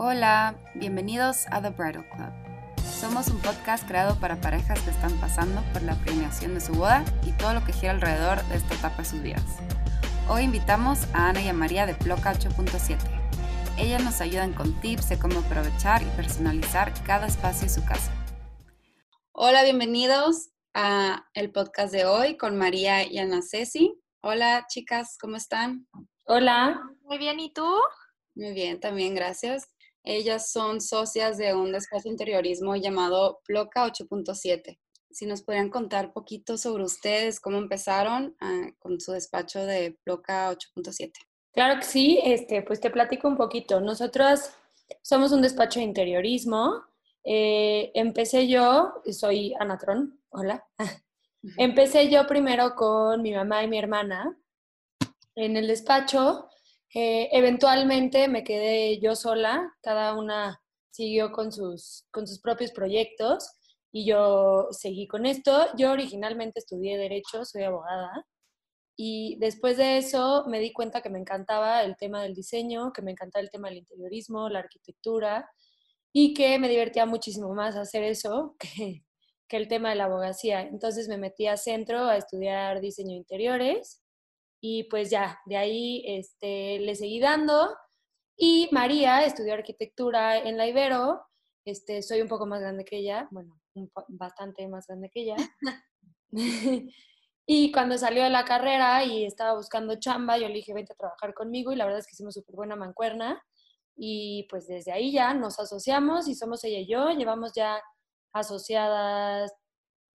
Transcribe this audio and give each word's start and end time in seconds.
Hola, 0.00 0.54
bienvenidos 0.76 1.46
a 1.50 1.60
The 1.60 1.70
Bridal 1.70 2.08
Club. 2.10 2.30
Somos 3.00 3.26
un 3.26 3.42
podcast 3.42 3.84
creado 3.84 4.14
para 4.20 4.40
parejas 4.40 4.80
que 4.82 4.90
están 4.90 5.12
pasando 5.18 5.60
por 5.72 5.82
la 5.82 5.96
premiación 5.96 6.54
de 6.54 6.60
su 6.60 6.72
boda 6.72 7.04
y 7.26 7.32
todo 7.32 7.52
lo 7.52 7.64
que 7.64 7.72
gira 7.72 7.90
alrededor 7.90 8.40
de 8.44 8.58
esta 8.58 8.74
etapa 8.74 8.98
de 8.98 9.04
sus 9.06 9.20
vidas. 9.20 9.58
Hoy 10.28 10.44
invitamos 10.44 11.00
a 11.14 11.30
Ana 11.30 11.42
y 11.42 11.48
a 11.48 11.52
María 11.52 11.84
de 11.84 11.96
Ploca 11.96 12.32
8.7. 12.32 12.96
Ellas 13.76 14.04
nos 14.04 14.20
ayudan 14.20 14.52
con 14.52 14.80
tips 14.80 15.08
de 15.08 15.18
cómo 15.18 15.40
aprovechar 15.40 16.00
y 16.02 16.06
personalizar 16.10 16.94
cada 17.02 17.26
espacio 17.26 17.62
de 17.62 17.74
su 17.74 17.84
casa. 17.84 18.12
Hola, 19.32 19.64
bienvenidos 19.64 20.50
a 20.74 21.26
el 21.34 21.50
podcast 21.50 21.92
de 21.92 22.04
hoy 22.06 22.36
con 22.36 22.56
María 22.56 23.04
y 23.04 23.18
Ana 23.18 23.40
Ceci. 23.42 24.00
Hola, 24.20 24.64
chicas, 24.68 25.18
¿cómo 25.20 25.34
están? 25.34 25.88
Hola. 26.24 26.80
Muy 27.02 27.18
bien, 27.18 27.40
¿y 27.40 27.52
tú? 27.52 27.66
Muy 28.36 28.52
bien, 28.52 28.78
también 28.78 29.16
gracias. 29.16 29.68
Ellas 30.10 30.50
son 30.50 30.80
socias 30.80 31.36
de 31.36 31.52
un 31.52 31.70
despacho 31.70 32.08
interiorismo 32.08 32.74
llamado 32.76 33.40
Ploca 33.44 33.86
8.7. 33.86 34.78
Si 35.10 35.26
nos 35.26 35.42
podrían 35.42 35.68
contar 35.68 36.14
poquito 36.14 36.56
sobre 36.56 36.84
ustedes, 36.84 37.40
cómo 37.40 37.58
empezaron 37.58 38.34
ah, 38.40 38.70
con 38.78 38.98
su 39.02 39.12
despacho 39.12 39.66
de 39.66 39.98
Ploca 40.04 40.50
8.7. 40.50 41.12
Claro 41.52 41.78
que 41.80 41.84
sí, 41.84 42.18
este, 42.24 42.62
pues 42.62 42.80
te 42.80 42.88
platico 42.88 43.28
un 43.28 43.36
poquito. 43.36 43.82
Nosotros 43.82 44.48
somos 45.02 45.30
un 45.32 45.42
despacho 45.42 45.78
de 45.78 45.84
interiorismo. 45.84 46.84
Eh, 47.22 47.90
empecé 47.92 48.48
yo, 48.48 48.94
soy 49.12 49.52
Anatron, 49.60 50.18
hola. 50.30 50.64
Empecé 51.58 52.08
yo 52.08 52.26
primero 52.26 52.74
con 52.76 53.20
mi 53.20 53.34
mamá 53.34 53.62
y 53.62 53.68
mi 53.68 53.78
hermana 53.78 54.38
en 55.34 55.58
el 55.58 55.66
despacho 55.66 56.48
eh, 56.94 57.28
eventualmente 57.32 58.28
me 58.28 58.44
quedé 58.44 58.98
yo 59.00 59.14
sola, 59.14 59.74
cada 59.82 60.14
una 60.14 60.60
siguió 60.90 61.32
con 61.32 61.52
sus, 61.52 62.06
con 62.10 62.26
sus 62.26 62.40
propios 62.40 62.72
proyectos 62.72 63.52
y 63.92 64.06
yo 64.06 64.68
seguí 64.70 65.06
con 65.06 65.26
esto. 65.26 65.66
Yo 65.76 65.92
originalmente 65.92 66.60
estudié 66.60 66.98
Derecho, 66.98 67.44
soy 67.44 67.62
abogada, 67.64 68.26
y 69.00 69.36
después 69.38 69.76
de 69.76 69.98
eso 69.98 70.44
me 70.48 70.58
di 70.58 70.72
cuenta 70.72 71.02
que 71.02 71.08
me 71.08 71.20
encantaba 71.20 71.84
el 71.84 71.96
tema 71.96 72.22
del 72.22 72.34
diseño, 72.34 72.92
que 72.92 73.00
me 73.00 73.12
encantaba 73.12 73.42
el 73.42 73.50
tema 73.50 73.68
del 73.68 73.78
interiorismo, 73.78 74.48
la 74.48 74.58
arquitectura, 74.58 75.48
y 76.12 76.34
que 76.34 76.58
me 76.58 76.68
divertía 76.68 77.06
muchísimo 77.06 77.54
más 77.54 77.76
hacer 77.76 78.02
eso 78.02 78.56
que, 78.58 79.04
que 79.46 79.56
el 79.56 79.68
tema 79.68 79.90
de 79.90 79.96
la 79.96 80.04
abogacía. 80.06 80.62
Entonces 80.62 81.08
me 81.08 81.18
metí 81.18 81.46
a 81.46 81.56
centro 81.56 82.06
a 82.06 82.16
estudiar 82.16 82.80
diseño 82.80 83.10
de 83.10 83.18
interiores 83.18 84.02
y 84.60 84.84
pues 84.84 85.10
ya, 85.10 85.40
de 85.46 85.56
ahí 85.56 86.02
este, 86.06 86.78
le 86.80 86.94
seguí 86.94 87.20
dando. 87.20 87.76
Y 88.36 88.68
María 88.72 89.24
estudió 89.24 89.54
arquitectura 89.54 90.38
en 90.38 90.56
la 90.56 90.66
Ibero. 90.66 91.22
Este, 91.64 92.02
soy 92.02 92.22
un 92.22 92.28
poco 92.28 92.46
más 92.46 92.60
grande 92.60 92.84
que 92.84 92.98
ella, 92.98 93.28
bueno, 93.30 93.60
bastante 94.08 94.66
más 94.68 94.86
grande 94.86 95.10
que 95.10 95.22
ella. 95.22 95.36
y 97.46 97.72
cuando 97.72 97.98
salió 97.98 98.24
de 98.24 98.30
la 98.30 98.44
carrera 98.44 99.04
y 99.04 99.24
estaba 99.24 99.54
buscando 99.54 99.98
chamba, 99.98 100.38
yo 100.38 100.48
le 100.48 100.54
dije, 100.54 100.74
vente 100.74 100.92
a 100.92 100.96
trabajar 100.96 101.34
conmigo 101.34 101.72
y 101.72 101.76
la 101.76 101.84
verdad 101.84 102.00
es 102.00 102.06
que 102.06 102.14
hicimos 102.14 102.34
súper 102.34 102.56
buena 102.56 102.76
mancuerna. 102.76 103.42
Y 103.96 104.46
pues 104.48 104.68
desde 104.68 104.92
ahí 104.92 105.12
ya 105.12 105.34
nos 105.34 105.58
asociamos 105.58 106.28
y 106.28 106.34
somos 106.34 106.62
ella 106.64 106.78
y 106.78 106.86
yo. 106.86 107.10
Llevamos 107.10 107.52
ya 107.54 107.82
asociadas. 108.32 109.52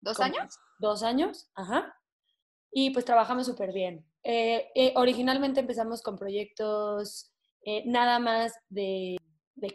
¿Dos 0.01 0.19
años? 0.19 0.57
Dos 0.79 1.03
años, 1.03 1.49
ajá. 1.55 1.93
Y 2.71 2.91
pues 2.91 3.05
trabajamos 3.05 3.45
súper 3.45 3.73
bien. 3.73 4.05
Eh, 4.23 4.69
eh, 4.73 4.93
originalmente 4.95 5.59
empezamos 5.59 6.01
con 6.01 6.17
proyectos 6.17 7.33
eh, 7.65 7.83
nada 7.85 8.19
más 8.19 8.53
de, 8.69 9.17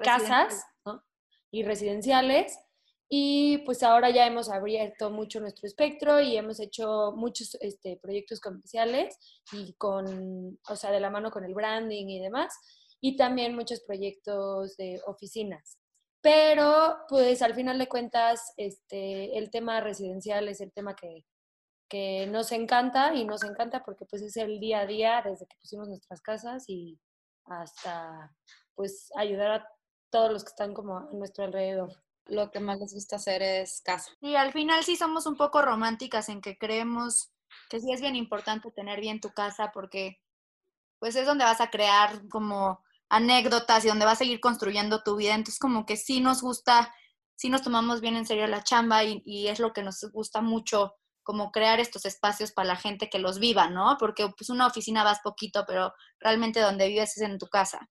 casas 0.02 0.64
y 1.50 1.62
residenciales 1.62 2.58
y 3.10 3.58
pues 3.58 3.82
ahora 3.82 4.10
ya 4.10 4.26
hemos 4.26 4.50
abierto 4.50 5.10
mucho 5.10 5.40
nuestro 5.40 5.66
espectro 5.66 6.20
y 6.20 6.36
hemos 6.36 6.60
hecho 6.60 7.12
muchos 7.16 7.56
este, 7.60 7.98
proyectos 8.02 8.40
comerciales 8.40 9.18
y 9.52 9.72
con, 9.74 10.58
o 10.68 10.76
sea, 10.76 10.90
de 10.92 11.00
la 11.00 11.10
mano 11.10 11.30
con 11.30 11.44
el 11.44 11.54
branding 11.54 12.06
y 12.06 12.20
demás 12.20 12.54
y 13.00 13.16
también 13.16 13.54
muchos 13.54 13.80
proyectos 13.80 14.76
de 14.76 15.00
oficinas. 15.06 15.78
Pero 16.20 16.98
pues 17.08 17.42
al 17.42 17.54
final 17.54 17.78
de 17.78 17.86
cuentas 17.86 18.52
este, 18.56 19.38
el 19.38 19.50
tema 19.50 19.80
residencial 19.80 20.48
es 20.48 20.60
el 20.60 20.72
tema 20.72 20.94
que, 20.96 21.24
que 21.88 22.26
nos 22.26 22.52
encanta 22.52 23.14
y 23.14 23.24
nos 23.24 23.42
encanta 23.44 23.82
porque 23.82 24.04
pues 24.04 24.22
es 24.22 24.36
el 24.36 24.60
día 24.60 24.80
a 24.80 24.86
día 24.86 25.22
desde 25.24 25.46
que 25.46 25.56
pusimos 25.60 25.88
nuestras 25.88 26.20
casas 26.20 26.64
y 26.68 26.98
hasta 27.46 28.34
pues 28.74 29.10
ayudar 29.16 29.50
a 29.50 29.68
todos 30.10 30.30
los 30.30 30.44
que 30.44 30.50
están 30.50 30.74
como 30.74 30.98
a 30.98 31.08
nuestro 31.12 31.44
alrededor. 31.44 31.92
Lo 32.26 32.50
que 32.50 32.60
más 32.60 32.78
les 32.78 32.92
gusta 32.92 33.16
hacer 33.16 33.42
es 33.42 33.80
casa. 33.82 34.12
Y 34.20 34.34
al 34.34 34.52
final 34.52 34.84
sí 34.84 34.96
somos 34.96 35.26
un 35.26 35.36
poco 35.36 35.62
románticas 35.62 36.28
en 36.28 36.40
que 36.42 36.58
creemos 36.58 37.32
que 37.70 37.80
sí 37.80 37.90
es 37.92 38.00
bien 38.00 38.16
importante 38.16 38.70
tener 38.70 39.00
bien 39.00 39.20
tu 39.20 39.30
casa 39.30 39.70
porque 39.72 40.20
pues 40.98 41.16
es 41.16 41.26
donde 41.26 41.44
vas 41.44 41.60
a 41.60 41.70
crear 41.70 42.28
como 42.28 42.84
anécdotas 43.08 43.84
y 43.84 43.88
donde 43.88 44.04
vas 44.04 44.14
a 44.14 44.24
seguir 44.24 44.40
construyendo 44.40 45.02
tu 45.02 45.16
vida. 45.16 45.34
Entonces 45.34 45.58
como 45.58 45.86
que 45.86 45.96
sí 45.96 46.20
nos 46.20 46.42
gusta, 46.42 46.94
sí 47.34 47.48
nos 47.48 47.62
tomamos 47.62 48.02
bien 48.02 48.16
en 48.16 48.26
serio 48.26 48.46
la 48.46 48.62
chamba 48.62 49.04
y, 49.04 49.22
y 49.24 49.48
es 49.48 49.58
lo 49.58 49.72
que 49.72 49.82
nos 49.82 50.04
gusta 50.12 50.42
mucho 50.42 50.94
como 51.28 51.52
crear 51.52 51.78
estos 51.78 52.06
espacios 52.06 52.52
para 52.52 52.68
la 52.68 52.76
gente 52.76 53.10
que 53.10 53.18
los 53.18 53.38
viva, 53.38 53.68
¿no? 53.68 53.98
Porque 54.00 54.30
pues 54.34 54.48
una 54.48 54.66
oficina 54.66 55.04
vas 55.04 55.18
poquito, 55.22 55.64
pero 55.66 55.92
realmente 56.18 56.58
donde 56.58 56.88
vives 56.88 57.18
es 57.18 57.22
en 57.22 57.36
tu 57.36 57.48
casa. 57.48 57.90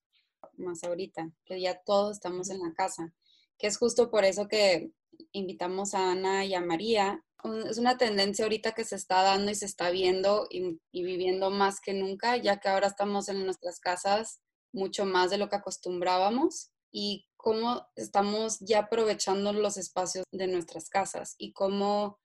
Más 0.53 0.83
ahorita, 0.83 1.29
que 1.45 1.61
ya 1.61 1.79
todos 1.85 2.13
estamos 2.13 2.49
en 2.49 2.57
la 2.57 2.73
casa, 2.73 3.13
que 3.59 3.67
es 3.67 3.77
justo 3.77 4.09
por 4.09 4.25
eso 4.25 4.47
que 4.47 4.89
invitamos 5.33 5.93
a 5.93 6.13
Ana 6.13 6.45
y 6.45 6.55
a 6.55 6.61
María. 6.61 7.23
Es 7.69 7.77
una 7.77 7.95
tendencia 7.99 8.43
ahorita 8.43 8.71
que 8.71 8.83
se 8.83 8.95
está 8.95 9.21
dando 9.21 9.51
y 9.51 9.55
se 9.55 9.67
está 9.67 9.91
viendo 9.91 10.47
y, 10.49 10.81
y 10.91 11.03
viviendo 11.03 11.51
más 11.51 11.79
que 11.79 11.93
nunca, 11.93 12.37
ya 12.37 12.59
que 12.59 12.69
ahora 12.69 12.87
estamos 12.87 13.29
en 13.29 13.45
nuestras 13.45 13.79
casas 13.79 14.41
mucho 14.73 15.05
más 15.05 15.29
de 15.29 15.37
lo 15.37 15.47
que 15.47 15.57
acostumbrábamos 15.57 16.71
y 16.91 17.27
cómo 17.35 17.85
estamos 17.95 18.57
ya 18.61 18.79
aprovechando 18.79 19.53
los 19.53 19.77
espacios 19.77 20.25
de 20.31 20.47
nuestras 20.47 20.89
casas 20.89 21.35
y 21.37 21.53
cómo 21.53 22.17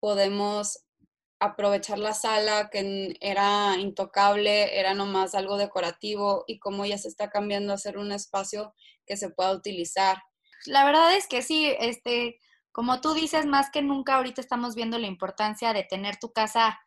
podemos 0.00 0.86
aprovechar 1.38 1.98
la 1.98 2.14
sala 2.14 2.70
que 2.70 3.16
era 3.20 3.76
intocable, 3.78 4.78
era 4.78 4.94
nomás 4.94 5.34
algo 5.34 5.56
decorativo 5.58 6.44
y 6.46 6.58
cómo 6.58 6.86
ya 6.86 6.98
se 6.98 7.08
está 7.08 7.30
cambiando 7.30 7.72
a 7.72 7.78
ser 7.78 7.98
un 7.98 8.12
espacio 8.12 8.74
que 9.06 9.16
se 9.16 9.30
pueda 9.30 9.52
utilizar. 9.52 10.18
La 10.64 10.84
verdad 10.84 11.14
es 11.14 11.26
que 11.26 11.42
sí, 11.42 11.72
este, 11.78 12.38
como 12.72 13.00
tú 13.00 13.12
dices, 13.12 13.46
más 13.46 13.70
que 13.70 13.82
nunca 13.82 14.16
ahorita 14.16 14.40
estamos 14.40 14.74
viendo 14.74 14.98
la 14.98 15.06
importancia 15.06 15.72
de 15.72 15.84
tener 15.84 16.16
tu 16.16 16.32
casa, 16.32 16.78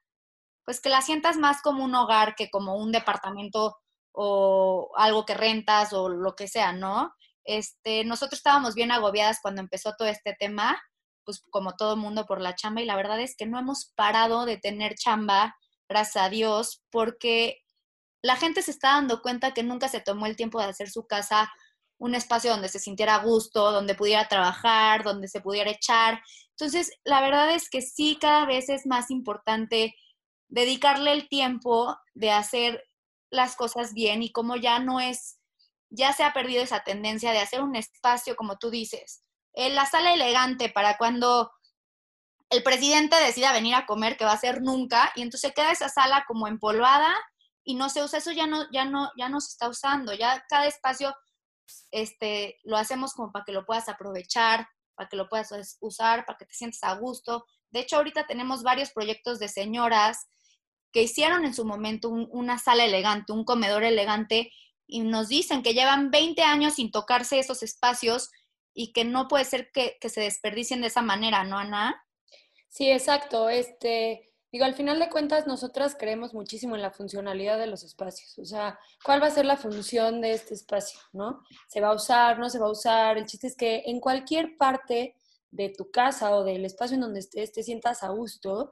pues 0.65 0.81
que 0.81 0.89
la 0.89 1.01
sientas 1.01 1.37
más 1.37 1.61
como 1.61 1.83
un 1.83 1.95
hogar 1.95 2.35
que 2.35 2.49
como 2.49 2.75
un 2.75 2.91
departamento 2.91 3.77
o 4.11 4.91
algo 4.95 5.25
que 5.25 5.35
rentas 5.35 5.93
o 5.93 6.09
lo 6.09 6.35
que 6.35 6.47
sea, 6.47 6.73
¿no? 6.73 7.13
Este, 7.43 8.03
nosotros 8.03 8.39
estábamos 8.39 8.75
bien 8.75 8.91
agobiadas 8.91 9.39
cuando 9.41 9.61
empezó 9.61 9.93
todo 9.97 10.07
este 10.07 10.35
tema 10.37 10.79
pues 11.29 11.44
como 11.51 11.75
todo 11.75 11.95
mundo 11.95 12.25
por 12.25 12.41
la 12.41 12.56
chamba 12.56 12.81
y 12.81 12.85
la 12.85 12.95
verdad 12.95 13.19
es 13.19 13.35
que 13.35 13.45
no 13.45 13.59
hemos 13.59 13.94
parado 13.95 14.45
de 14.45 14.57
tener 14.57 14.95
chamba, 14.95 15.56
gracias 15.88 16.23
a 16.23 16.29
Dios, 16.29 16.81
porque 16.90 17.59
la 18.23 18.35
gente 18.35 18.63
se 18.63 18.72
está 18.72 18.94
dando 18.94 19.22
cuenta 19.22 19.53
que 19.53 19.62
nunca 19.62 19.89
se 19.89 20.01
tomó 20.01 20.25
el 20.25 20.35
tiempo 20.35 20.59
de 20.59 20.66
hacer 20.66 20.89
su 20.89 21.06
casa 21.06 21.51
un 22.00 22.16
espacio 22.16 22.50
donde 22.50 22.68
se 22.68 22.79
sintiera 22.79 23.16
a 23.16 23.23
gusto, 23.23 23.72
donde 23.72 23.94
pudiera 23.94 24.28
trabajar, 24.28 25.03
donde 25.03 25.28
se 25.28 25.39
pudiera 25.39 25.69
echar. 25.69 26.19
Entonces, 26.51 26.91
la 27.03 27.22
verdad 27.22 27.53
es 27.53 27.69
que 27.69 27.84
sí, 27.84 28.18
cada 28.19 28.47
vez 28.47 28.69
es 28.69 28.88
más 28.88 29.12
importante 29.12 29.94
dedicarle 30.47 31.12
el 31.12 31.29
tiempo 31.29 31.95
de 32.16 32.31
hacer 32.31 32.84
las 33.29 33.56
cosas 33.56 33.94
bien 33.94 34.23
y 34.23 34.31
como 34.31 34.56
ya 34.56 34.79
no 34.79 35.00
es, 35.00 35.38
ya 35.92 36.12
se 36.13 36.24
ha 36.24 36.33
perdido 36.33 36.63
esa 36.63 36.83
tendencia 36.83 37.33
de 37.33 37.39
hacer 37.39 37.62
un 37.62 37.75
espacio, 37.75 38.36
como 38.36 38.57
tú 38.57 38.71
dices, 38.71 39.21
la 39.56 39.86
sala 39.86 40.13
elegante 40.13 40.69
para 40.69 40.98
cuando 40.98 41.51
el 42.50 42.63
presidente 42.63 43.16
decida 43.18 43.54
venir 43.54 43.75
a 43.75 43.86
comer, 43.86 44.18
que 44.18 44.25
va 44.25 44.31
a 44.31 44.38
ser 44.38 44.62
nunca, 44.62 45.12
y 45.16 45.22
entonces 45.22 45.54
queda 45.54 45.72
esa 45.72 45.90
sala 45.90 46.25
como 46.28 46.48
empolvada 46.48 47.16
y 47.63 47.75
no 47.75 47.90
se 47.90 48.04
usa, 48.04 48.18
eso 48.18 48.31
ya 48.31 48.48
no, 48.48 48.66
ya 48.72 48.86
no, 48.86 49.12
ya 49.18 49.30
no 49.30 49.40
se 49.40 49.50
está 49.50 49.69
usando, 49.69 50.13
ya 50.13 50.44
cada 50.50 50.66
espacio 50.66 51.16
este, 51.92 52.57
lo 52.63 52.78
hacemos 52.78 53.13
como 53.13 53.31
para 53.31 53.46
que 53.46 53.51
lo 53.51 53.66
puedas 53.66 53.90
aprovechar, 53.90 54.68
para 54.96 55.07
que 55.07 55.18
lo 55.18 55.30
puedas 55.30 55.78
usar, 55.80 56.25
para 56.25 56.38
que 56.38 56.46
te 56.46 56.54
sientas 56.54 56.84
a 56.84 56.94
gusto. 56.96 57.46
De 57.69 57.81
hecho, 57.81 57.98
ahorita 57.98 58.25
tenemos 58.25 58.63
varios 58.63 58.90
proyectos 58.92 59.38
de 59.40 59.48
señoras 59.48 60.28
que 60.92 61.04
hicieron 61.04 61.46
en 61.46 61.54
su 61.54 61.66
momento 61.66 62.10
una 62.10 62.57
sala 62.57 62.86
elegante, 62.86 63.31
un 63.31 63.46
comedor 63.46 63.84
elegante, 63.84 64.51
y 64.88 65.01
nos 65.01 65.28
dicen 65.28 65.62
que 65.62 65.75
llevan 65.75 66.10
20 66.10 66.42
años 66.42 66.75
sin 66.75 66.90
tocarse 66.90 67.38
esos 67.38 67.62
espacios 67.62 68.31
y 68.81 68.93
que 68.93 69.03
no 69.03 69.27
puede 69.27 69.43
ser 69.43 69.73
que, 69.73 69.97
se 70.07 70.21
desperdicien 70.21 70.79
de 70.79 70.87
esa 70.87 71.01
manera, 71.01 71.43
¿no, 71.43 71.57
Ana? 71.57 72.01
Sí, 72.69 72.89
exacto. 72.89 73.49
Este, 73.49 74.31
Digo, 74.53 74.63
al 74.63 74.73
final 74.73 74.99
de 74.99 75.09
cuentas, 75.09 75.45
nosotras 75.45 75.97
creemos 75.99 76.33
muchísimo 76.33 76.77
en 76.77 76.81
la 76.81 76.89
funcionalidad 76.89 77.59
de 77.59 77.67
los 77.67 77.83
espacios. 77.83 78.39
O 78.39 78.45
sea, 78.45 78.79
¿cuál 79.03 79.21
va 79.21 79.27
a 79.27 79.31
ser 79.31 79.45
la 79.45 79.57
función 79.57 80.21
de 80.21 80.31
este 80.31 80.53
espacio? 80.53 80.97
¿No? 81.11 81.43
¿Se 81.67 81.81
va 81.81 81.89
a 81.89 81.93
usar? 81.93 82.39
¿No 82.39 82.49
se 82.49 82.57
va 82.57 82.67
a 82.67 82.71
usar? 82.71 83.17
El 83.17 83.25
chiste 83.25 83.47
es 83.47 83.57
que 83.57 83.83
en 83.85 83.99
cualquier 83.99 84.55
parte 84.55 85.17
de 85.51 85.69
tu 85.69 85.91
casa 85.91 86.33
o 86.33 86.45
del 86.45 86.63
espacio 86.63 86.95
en 86.95 87.01
donde 87.01 87.19
estés, 87.19 87.51
te 87.51 87.63
sientas 87.63 88.01
a 88.01 88.09
gusto 88.09 88.71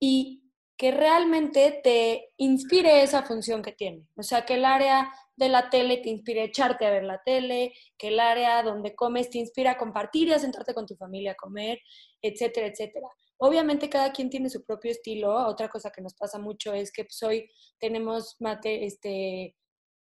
y 0.00 0.43
que 0.76 0.90
realmente 0.90 1.80
te 1.84 2.32
inspire 2.36 3.02
esa 3.02 3.22
función 3.22 3.62
que 3.62 3.72
tiene. 3.72 4.06
O 4.16 4.22
sea, 4.22 4.44
que 4.44 4.54
el 4.54 4.64
área 4.64 5.12
de 5.36 5.48
la 5.48 5.70
tele 5.70 5.98
te 5.98 6.08
inspire 6.08 6.42
a 6.42 6.44
echarte 6.44 6.86
a 6.86 6.90
ver 6.90 7.04
la 7.04 7.22
tele, 7.24 7.72
que 7.96 8.08
el 8.08 8.20
área 8.20 8.62
donde 8.62 8.94
comes 8.94 9.30
te 9.30 9.38
inspira 9.38 9.72
a 9.72 9.76
compartir 9.76 10.28
y 10.28 10.32
a 10.32 10.38
sentarte 10.38 10.74
con 10.74 10.86
tu 10.86 10.96
familia 10.96 11.32
a 11.32 11.36
comer, 11.36 11.78
etcétera, 12.20 12.66
etcétera. 12.66 13.08
Obviamente 13.38 13.88
cada 13.88 14.12
quien 14.12 14.30
tiene 14.30 14.50
su 14.50 14.64
propio 14.64 14.90
estilo. 14.90 15.34
Otra 15.46 15.68
cosa 15.68 15.90
que 15.90 16.02
nos 16.02 16.14
pasa 16.14 16.38
mucho 16.38 16.72
es 16.72 16.92
que 16.92 17.04
pues, 17.04 17.22
hoy 17.22 17.50
tenemos 17.78 18.36
mate, 18.40 18.84
este, 18.84 19.56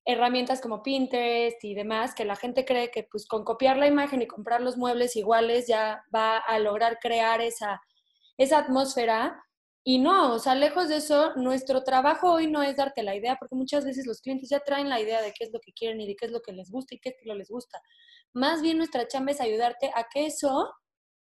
herramientas 0.05 0.61
como 0.61 0.83
Pinterest 0.83 1.63
y 1.63 1.73
demás, 1.73 2.13
que 2.13 2.25
la 2.25 2.35
gente 2.35 2.65
cree 2.65 2.91
que 2.91 3.07
pues 3.09 3.27
con 3.27 3.43
copiar 3.43 3.77
la 3.77 3.87
imagen 3.87 4.21
y 4.21 4.27
comprar 4.27 4.61
los 4.61 4.77
muebles 4.77 5.15
iguales 5.15 5.67
ya 5.67 6.03
va 6.13 6.37
a 6.37 6.59
lograr 6.59 6.99
crear 6.99 7.41
esa, 7.41 7.81
esa 8.37 8.59
atmósfera 8.59 9.41
y 9.83 9.97
no, 9.97 10.33
o 10.35 10.39
sea, 10.39 10.53
lejos 10.53 10.89
de 10.89 10.97
eso, 10.97 11.33
nuestro 11.35 11.83
trabajo 11.83 12.31
hoy 12.31 12.45
no 12.45 12.61
es 12.61 12.75
darte 12.75 13.01
la 13.01 13.15
idea, 13.15 13.37
porque 13.39 13.55
muchas 13.55 13.83
veces 13.83 14.05
los 14.05 14.21
clientes 14.21 14.49
ya 14.49 14.59
traen 14.59 14.89
la 14.89 15.01
idea 15.01 15.21
de 15.23 15.33
qué 15.33 15.45
es 15.45 15.51
lo 15.51 15.59
que 15.59 15.73
quieren 15.73 15.99
y 15.99 16.07
de 16.07 16.15
qué 16.15 16.27
es 16.27 16.31
lo 16.31 16.41
que 16.41 16.53
les 16.53 16.69
gusta 16.69 16.93
y 16.93 16.99
qué 16.99 17.09
estilo 17.09 17.33
les 17.33 17.49
gusta. 17.49 17.81
Más 18.31 18.61
bien 18.61 18.77
nuestra 18.77 19.07
chamba 19.07 19.31
es 19.31 19.41
ayudarte 19.41 19.91
a 19.95 20.07
que 20.07 20.27
eso, 20.27 20.71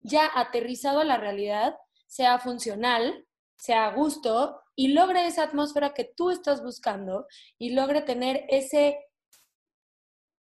ya 0.03 0.31
aterrizado 0.35 1.01
a 1.01 1.05
la 1.05 1.17
realidad, 1.17 1.77
sea 2.07 2.39
funcional, 2.39 3.27
sea 3.57 3.87
a 3.87 3.95
gusto 3.95 4.61
y 4.77 4.89
logre 4.89 5.27
esa 5.27 5.45
atmósfera 5.45 5.95
que 5.95 6.13
tú 6.15 6.31
estás 6.31 6.63
buscando 6.63 7.27
y 7.59 7.71
logre 7.71 8.03
tener 8.03 8.45
ese 8.51 8.99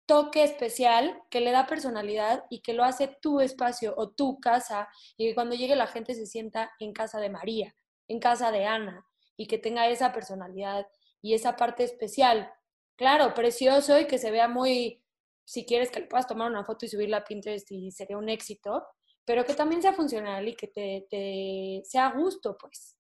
toque 0.06 0.44
especial 0.44 1.21
que 1.31 1.41
le 1.41 1.51
da 1.51 1.67
personalidad 1.67 2.44
y 2.49 2.61
que 2.62 2.75
lo 2.75 2.85
hace 2.85 3.09
tu 3.21 3.41
espacio 3.41 3.94
o 3.97 4.11
tu 4.11 4.39
casa 4.39 4.89
y 5.17 5.29
que 5.29 5.35
cuando 5.35 5.56
llegue 5.56 5.75
la 5.75 5.89
gente 5.89 6.15
se 6.15 6.27
sienta 6.27 6.71
en 6.79 6.93
casa 6.93 7.19
de 7.19 7.31
María 7.31 7.75
en 8.08 8.19
casa 8.20 8.50
de 8.50 8.66
Ana 8.66 9.06
y 9.37 9.46
que 9.46 9.58
tenga 9.58 9.88
esa 9.88 10.12
personalidad 10.12 10.87
y 11.22 11.34
esa 11.34 11.56
parte 11.56 11.84
especial. 11.84 12.52
Claro, 12.96 13.34
precioso 13.34 13.99
y 14.00 14.06
que 14.06 14.19
se 14.19 14.31
vea 14.31 14.49
muy, 14.49 15.05
si 15.44 15.64
quieres 15.64 15.90
que 15.90 16.00
le 16.00 16.06
puedas 16.06 16.26
tomar 16.26 16.50
una 16.50 16.64
foto 16.64 16.84
y 16.84 16.88
subirla 16.88 17.19
a 17.19 17.25
Pinterest 17.25 17.70
y 17.70 17.93
sería 17.93 18.19
un 18.19 18.28
éxito, 18.28 18.84
pero 19.25 19.44
que 19.44 19.55
también 19.55 19.82
sea 19.82 19.93
funcional 19.93 20.49
y 20.49 20.56
que 20.56 20.66
te, 20.69 21.82
sea 21.84 22.06
a 22.06 22.12
gusto, 22.12 22.56
pues. 22.58 22.96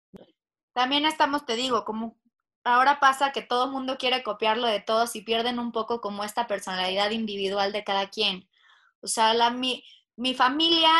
También 0.72 1.06
estamos, 1.06 1.44
te 1.44 1.56
digo, 1.56 1.84
como 1.84 2.20
ahora 2.62 3.00
pasa 3.00 3.32
que 3.32 3.42
todo 3.42 3.64
el 3.64 3.72
mundo 3.72 3.96
quiere 3.98 4.22
copiarlo 4.22 4.66
de 4.66 4.80
todos 4.80 5.16
y 5.16 5.22
pierden 5.22 5.58
un 5.58 5.72
poco 5.72 6.00
como 6.00 6.22
esta 6.22 6.46
personalidad 6.46 7.10
individual 7.10 7.72
de 7.72 7.82
cada 7.82 8.10
quien. 8.10 8.48
O 9.00 9.08
sea, 9.08 9.34
la, 9.34 9.50
mi, 9.50 9.82
mi 10.16 10.34
familia 10.34 10.90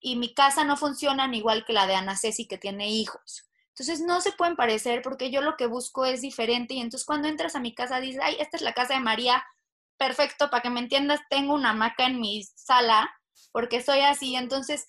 y 0.00 0.16
mi 0.16 0.34
casa 0.34 0.64
no 0.64 0.76
funcionan 0.76 1.34
igual 1.34 1.64
que 1.64 1.72
la 1.72 1.86
de 1.86 1.94
Ana 1.94 2.16
Ceci 2.16 2.46
que 2.46 2.58
tiene 2.58 2.88
hijos. 2.90 3.48
Entonces 3.68 4.00
no 4.00 4.20
se 4.20 4.32
pueden 4.32 4.56
parecer 4.56 5.02
porque 5.02 5.30
yo 5.30 5.42
lo 5.42 5.56
que 5.56 5.66
busco 5.66 6.06
es 6.06 6.22
diferente 6.22 6.74
y 6.74 6.80
entonces 6.80 7.04
cuando 7.06 7.28
entras 7.28 7.56
a 7.56 7.60
mi 7.60 7.74
casa 7.74 8.00
dices, 8.00 8.22
ay, 8.24 8.36
esta 8.40 8.56
es 8.56 8.62
la 8.62 8.72
casa 8.72 8.94
de 8.94 9.00
María, 9.00 9.44
perfecto, 9.98 10.48
para 10.50 10.62
que 10.62 10.70
me 10.70 10.80
entiendas, 10.80 11.20
tengo 11.28 11.54
una 11.54 11.70
hamaca 11.70 12.06
en 12.06 12.20
mi 12.20 12.42
sala 12.42 13.10
porque 13.52 13.82
soy 13.82 14.00
así, 14.00 14.34
entonces 14.36 14.86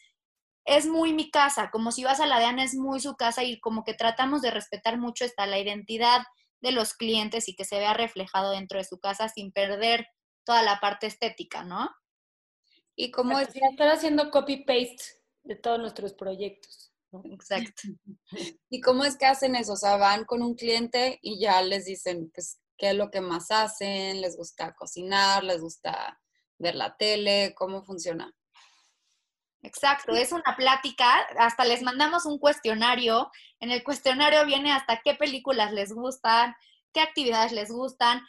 es 0.65 0.86
muy 0.86 1.13
mi 1.13 1.31
casa, 1.31 1.69
como 1.71 1.92
si 1.92 2.03
vas 2.03 2.19
a 2.19 2.25
la 2.25 2.39
de 2.39 2.45
Ana 2.45 2.63
es 2.63 2.75
muy 2.75 3.00
su 3.00 3.15
casa 3.15 3.44
y 3.44 3.60
como 3.60 3.83
que 3.83 3.94
tratamos 3.94 4.42
de 4.42 4.51
respetar 4.51 4.98
mucho 4.98 5.25
esta 5.25 5.45
la 5.45 5.60
identidad 5.60 6.24
de 6.62 6.71
los 6.71 6.94
clientes 6.94 7.48
y 7.48 7.56
que 7.56 7.65
se 7.65 7.80
vea 7.80 7.94
reflejado 7.94 8.51
dentro 8.51 8.77
de 8.77 8.86
su 8.86 9.00
casa 9.00 9.30
sin 9.30 9.51
perder 9.51 10.07
toda 10.44 10.63
la 10.63 10.80
parte 10.80 11.07
estética, 11.07 11.63
¿no? 11.63 11.89
Y 12.99 13.11
como 13.11 13.38
decía, 13.38 13.69
estar 13.69 13.89
haciendo 13.89 14.31
copy-paste 14.31 15.03
de 15.44 15.55
todos 15.55 15.79
nuestros 15.79 16.13
proyectos. 16.13 16.91
Exacto. 17.25 17.83
¿Y 18.69 18.81
cómo 18.81 19.05
es 19.05 19.17
que 19.17 19.27
hacen 19.27 19.55
eso? 19.55 19.73
O 19.73 19.77
sea, 19.77 19.97
van 19.97 20.25
con 20.25 20.41
un 20.41 20.55
cliente 20.55 21.19
y 21.21 21.39
ya 21.39 21.61
les 21.61 21.85
dicen, 21.85 22.31
pues, 22.33 22.59
qué 22.75 22.89
es 22.89 22.95
lo 22.95 23.11
que 23.11 23.21
más 23.21 23.51
hacen, 23.51 24.19
les 24.19 24.35
gusta 24.35 24.73
cocinar, 24.73 25.44
les 25.44 25.61
gusta 25.61 26.19
ver 26.57 26.73
la 26.73 26.97
tele, 26.97 27.53
cómo 27.55 27.83
funciona. 27.83 28.33
Exacto, 29.61 30.13
es 30.13 30.31
una 30.31 30.55
plática, 30.55 31.19
hasta 31.38 31.65
les 31.65 31.83
mandamos 31.83 32.25
un 32.25 32.39
cuestionario, 32.39 33.29
en 33.59 33.69
el 33.69 33.83
cuestionario 33.83 34.45
viene 34.45 34.71
hasta 34.71 35.01
qué 35.03 35.13
películas 35.13 35.71
les 35.71 35.91
gustan, 35.93 36.55
qué 36.93 37.01
actividades 37.01 37.51
les 37.51 37.69
gustan, 37.69 38.21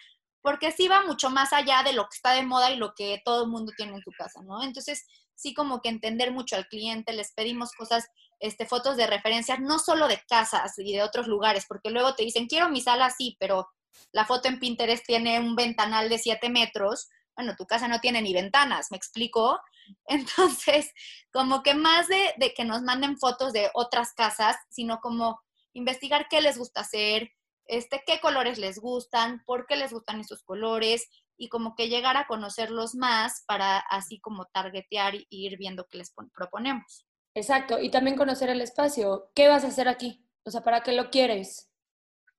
porque 0.43 0.73
sí 0.73 0.89
va 0.89 1.05
mucho 1.05 1.31
más 1.31 1.53
allá 1.53 1.83
de 1.83 1.93
lo 1.93 2.05
que 2.05 2.17
está 2.17 2.33
de 2.33 2.43
moda 2.43 2.71
y 2.71 2.77
lo 2.77 2.95
que 2.95 3.21
todo 3.25 3.45
el 3.45 3.51
mundo 3.51 3.73
tiene 3.77 3.95
en 3.95 4.03
su 4.03 4.11
casa, 4.13 4.41
¿no? 4.43 4.63
Entonces, 4.63 5.05
sí 5.35 5.55
como 5.55 5.81
que 5.81 5.89
entender 5.89 6.33
mucho 6.33 6.57
al 6.57 6.67
cliente, 6.69 7.13
les 7.13 7.33
pedimos 7.33 7.73
cosas 7.73 8.09
este, 8.41 8.67
fotos 8.67 8.97
de 8.97 9.07
referencias, 9.07 9.61
no 9.61 9.79
solo 9.79 10.09
de 10.09 10.21
casas 10.29 10.79
y 10.79 10.93
de 10.93 11.03
otros 11.03 11.27
lugares, 11.27 11.65
porque 11.69 11.91
luego 11.91 12.15
te 12.15 12.25
dicen, 12.25 12.47
quiero 12.47 12.69
mi 12.69 12.81
sala 12.81 13.07
así, 13.07 13.37
pero 13.41 13.69
la 14.13 14.27
foto 14.27 14.49
en 14.49 14.59
Pinterest 14.59 15.05
tiene 15.05 15.41
un 15.41 15.57
ventanal 15.57 16.09
de 16.09 16.19
7 16.19 16.49
metros. 16.51 17.09
Bueno, 17.37 17.55
tu 17.57 17.67
casa 17.67 17.89
no 17.89 18.01
tiene 18.01 18.23
ni 18.23 18.33
ventanas, 18.33 18.89
¿me 18.91 18.97
explico? 18.97 19.61
Entonces, 20.07 20.93
como 21.33 21.63
que 21.63 21.75
más 21.75 22.09
de, 22.09 22.35
de 22.37 22.55
que 22.55 22.65
nos 22.65 22.83
manden 22.83 23.19
fotos 23.19 23.53
de 23.53 23.71
otras 23.75 24.13
casas, 24.15 24.57
sino 24.71 24.99
como 25.01 25.41
investigar 25.73 26.27
qué 26.29 26.41
les 26.41 26.59
gusta 26.59 26.81
hacer, 26.81 27.31
este, 27.69 28.03
qué 28.07 28.19
colores 28.21 28.59
les 28.59 28.81
gustan, 28.81 29.43
por 29.47 29.67
qué 29.67 29.77
les 29.77 29.93
gustan 29.93 30.21
esos 30.21 30.43
colores 30.43 31.09
y 31.37 31.49
como 31.49 31.77
que 31.77 31.89
llegar 31.89 32.17
a 32.17 32.27
conocerlos 32.27 32.95
más 32.95 33.45
para 33.47 33.79
así 33.79 34.19
como 34.19 34.47
targetear 34.47 35.15
y 35.15 35.27
ir 35.31 35.57
viendo 35.57 35.87
qué 35.87 35.99
les 35.99 36.13
proponemos. 36.35 37.07
Exacto, 37.35 37.79
y 37.79 37.91
también 37.91 38.17
conocer 38.17 38.51
el 38.51 38.61
espacio. 38.61 39.31
¿Qué 39.35 39.47
vas 39.47 39.63
a 39.63 39.69
hacer 39.69 39.87
aquí? 39.87 40.27
O 40.45 40.51
sea, 40.51 40.63
¿para 40.63 40.83
qué 40.83 40.93
lo 40.93 41.11
quieres? 41.11 41.71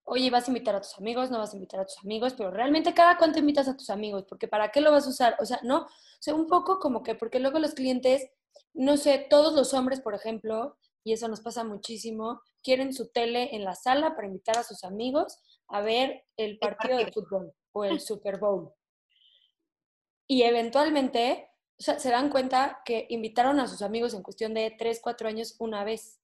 Oye, 0.04 0.30
vas 0.32 0.48
a 0.48 0.52
invitar 0.52 0.76
a 0.76 0.82
tus 0.82 0.98
amigos, 0.98 1.30
no 1.30 1.38
vas 1.38 1.54
a 1.54 1.56
invitar 1.56 1.80
a 1.80 1.86
tus 1.86 2.00
amigos, 2.00 2.34
pero 2.36 2.50
realmente 2.50 2.94
cada 2.94 3.18
cuánto 3.18 3.40
invitas 3.40 3.68
a 3.68 3.78
tus 3.78 3.92
amigos, 3.92 4.26
porque 4.28 4.48
¿para 4.48 4.72
qué 4.72 4.82
lo 4.82 4.92
vas 4.92 5.06
a 5.06 5.10
usar? 5.10 5.38
O 5.40 5.46
sea, 5.46 5.60
no, 5.64 5.82
o 5.84 5.88
sea, 6.20 6.34
un 6.34 6.48
poco 6.48 6.80
como 6.80 7.04
que, 7.04 7.16
porque 7.16 7.40
luego 7.40 7.60
los 7.60 7.76
clientes, 7.76 8.28
no 8.74 8.98
sé, 8.98 9.28
todos 9.30 9.54
los 9.54 9.74
hombres, 9.76 10.02
por 10.02 10.16
ejemplo, 10.16 10.76
y 11.04 11.14
eso 11.14 11.28
nos 11.28 11.42
pasa 11.42 11.64
muchísimo, 11.64 12.42
quieren 12.62 12.94
su 12.94 13.10
tele 13.10 13.56
en 13.56 13.64
la 13.64 13.76
sala 13.76 14.16
para 14.16 14.28
invitar 14.28 14.58
a 14.58 14.64
sus 14.64 14.84
amigos 14.84 15.40
a 15.68 15.82
ver 15.82 16.26
el 16.38 16.58
partido 16.60 16.98
de 16.98 17.12
fútbol 17.12 17.54
o 17.72 17.86
el 17.86 18.00
Super 18.00 18.40
Bowl. 18.40 18.74
Y 20.28 20.44
eventualmente 20.44 21.50
o 21.80 21.84
sea, 21.84 21.98
se 21.98 22.10
dan 22.12 22.30
cuenta 22.30 22.82
que 22.84 23.06
invitaron 23.10 23.60
a 23.60 23.68
sus 23.68 23.82
amigos 23.82 24.14
en 24.14 24.22
cuestión 24.22 24.54
de 24.54 24.76
3, 24.78 25.00
4 25.02 25.30
años 25.30 25.56
una 25.60 25.86
vez 25.86 26.20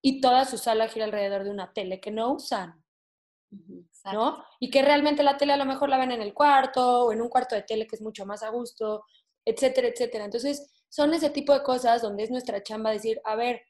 y 0.00 0.20
toda 0.20 0.44
su 0.44 0.56
sala 0.56 0.88
gira 0.88 1.04
alrededor 1.04 1.42
de 1.42 1.50
una 1.50 1.72
tele 1.72 2.00
que 2.00 2.12
no 2.12 2.32
usan. 2.32 2.82
¿No? 4.12 4.44
Y 4.60 4.70
que 4.70 4.82
realmente 4.82 5.24
la 5.24 5.36
tele 5.36 5.52
a 5.52 5.56
lo 5.56 5.64
mejor 5.64 5.88
la 5.88 5.98
ven 5.98 6.12
en 6.12 6.22
el 6.22 6.32
cuarto 6.32 7.06
o 7.06 7.12
en 7.12 7.20
un 7.20 7.28
cuarto 7.28 7.56
de 7.56 7.64
tele 7.64 7.88
que 7.88 7.96
es 7.96 8.02
mucho 8.02 8.24
más 8.24 8.44
a 8.44 8.50
gusto, 8.50 9.04
etcétera, 9.44 9.88
etcétera. 9.88 10.24
Entonces, 10.24 10.72
son 10.88 11.12
ese 11.12 11.30
tipo 11.30 11.52
de 11.52 11.64
cosas 11.64 12.00
donde 12.00 12.22
es 12.22 12.30
nuestra 12.30 12.62
chamba 12.62 12.92
decir, 12.92 13.20
a 13.24 13.34
ver, 13.34 13.60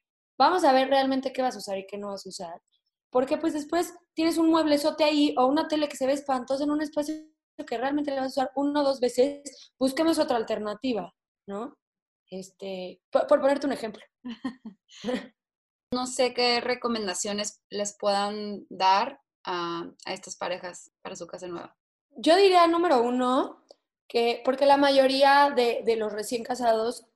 vamos 0.40 0.64
a 0.64 0.72
ver 0.72 0.88
realmente 0.88 1.34
qué 1.34 1.42
vas 1.42 1.54
a 1.54 1.58
usar 1.58 1.76
y 1.76 1.86
qué 1.86 1.98
no 1.98 2.08
vas 2.08 2.24
a 2.24 2.30
usar. 2.30 2.62
Porque 3.10 3.36
pues 3.36 3.52
después 3.52 3.92
tienes 4.14 4.38
un 4.38 4.48
mueblezote 4.48 5.04
ahí 5.04 5.34
o 5.36 5.44
una 5.44 5.68
tele 5.68 5.86
que 5.86 5.98
se 5.98 6.06
ve 6.06 6.14
espantosa 6.14 6.64
en 6.64 6.70
un 6.70 6.80
espacio 6.80 7.14
que 7.66 7.76
realmente 7.76 8.10
le 8.10 8.16
vas 8.16 8.38
a 8.38 8.40
usar 8.40 8.52
uno 8.54 8.80
o 8.80 8.84
dos 8.84 9.00
veces, 9.00 9.74
busquemos 9.78 10.18
otra 10.18 10.38
alternativa. 10.38 11.12
¿no? 11.46 11.76
Este, 12.30 13.02
por, 13.10 13.26
ponerte 13.26 13.66
un 13.66 13.74
ejemplo. 13.74 14.02
no 15.92 16.06
sé 16.06 16.32
qué 16.32 16.62
recomendaciones 16.62 17.60
les 17.68 17.98
puedan 17.98 18.64
dar 18.70 19.20
a, 19.44 19.90
estas 20.06 20.36
parejas 20.36 20.90
para 21.02 21.16
su 21.16 21.26
casa 21.26 21.48
nueva. 21.48 21.76
Yo 22.16 22.34
diría, 22.36 22.66
número 22.66 23.02
uno, 23.02 23.62
que 24.08 24.40
porque 24.42 24.64
la 24.64 24.78
mayoría 24.78 25.52
de, 25.54 25.82
de 25.84 25.96
los 25.96 26.14
recién 26.14 26.44
casados 26.44 27.09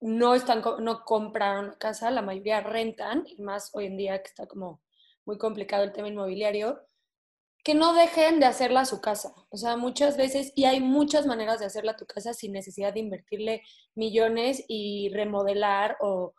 no, 0.00 0.34
están, 0.34 0.62
no 0.80 1.04
compraron 1.04 1.74
casa, 1.78 2.10
la 2.10 2.22
mayoría 2.22 2.60
rentan, 2.60 3.24
y 3.26 3.40
más 3.42 3.70
hoy 3.74 3.86
en 3.86 3.96
día 3.96 4.22
que 4.22 4.28
está 4.28 4.46
como 4.46 4.82
muy 5.24 5.38
complicado 5.38 5.84
el 5.84 5.92
tema 5.92 6.08
inmobiliario, 6.08 6.80
que 7.62 7.74
no 7.74 7.92
dejen 7.92 8.40
de 8.40 8.46
hacerla 8.46 8.86
su 8.86 9.00
casa. 9.00 9.34
O 9.50 9.56
sea, 9.56 9.76
muchas 9.76 10.16
veces, 10.16 10.52
y 10.54 10.64
hay 10.64 10.80
muchas 10.80 11.26
maneras 11.26 11.60
de 11.60 11.66
hacerla 11.66 11.96
tu 11.96 12.06
casa 12.06 12.32
sin 12.32 12.52
necesidad 12.52 12.94
de 12.94 13.00
invertirle 13.00 13.62
millones 13.94 14.64
y 14.68 15.10
remodelar 15.12 15.96
o, 16.00 16.34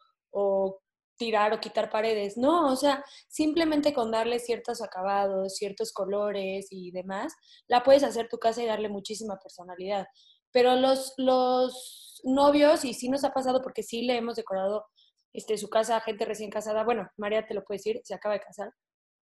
tirar 1.17 1.53
o 1.53 1.59
quitar 1.59 1.91
paredes. 1.91 2.37
No, 2.37 2.71
o 2.71 2.75
sea, 2.75 3.05
simplemente 3.27 3.93
con 3.93 4.09
darle 4.09 4.39
ciertos 4.39 4.81
acabados, 4.81 5.55
ciertos 5.55 5.93
colores 5.93 6.67
y 6.71 6.89
demás, 6.91 7.33
la 7.67 7.83
puedes 7.83 8.03
hacer 8.03 8.27
tu 8.27 8.39
casa 8.39 8.63
y 8.63 8.65
darle 8.65 8.89
muchísima 8.89 9.37
personalidad. 9.37 10.07
Pero 10.51 10.75
los, 10.75 11.13
los 11.17 12.00
novios, 12.23 12.85
y 12.85 12.93
sí 12.93 13.09
nos 13.09 13.23
ha 13.23 13.33
pasado 13.33 13.61
porque 13.61 13.83
sí 13.83 14.03
le 14.03 14.17
hemos 14.17 14.35
decorado 14.35 14.85
este, 15.33 15.57
su 15.57 15.69
casa, 15.69 16.01
gente 16.01 16.25
recién 16.25 16.49
casada, 16.49 16.83
bueno, 16.83 17.09
María 17.17 17.45
te 17.45 17.53
lo 17.53 17.63
puede 17.63 17.77
decir, 17.77 18.01
se 18.03 18.13
acaba 18.13 18.35
de 18.35 18.41
casar, 18.41 18.71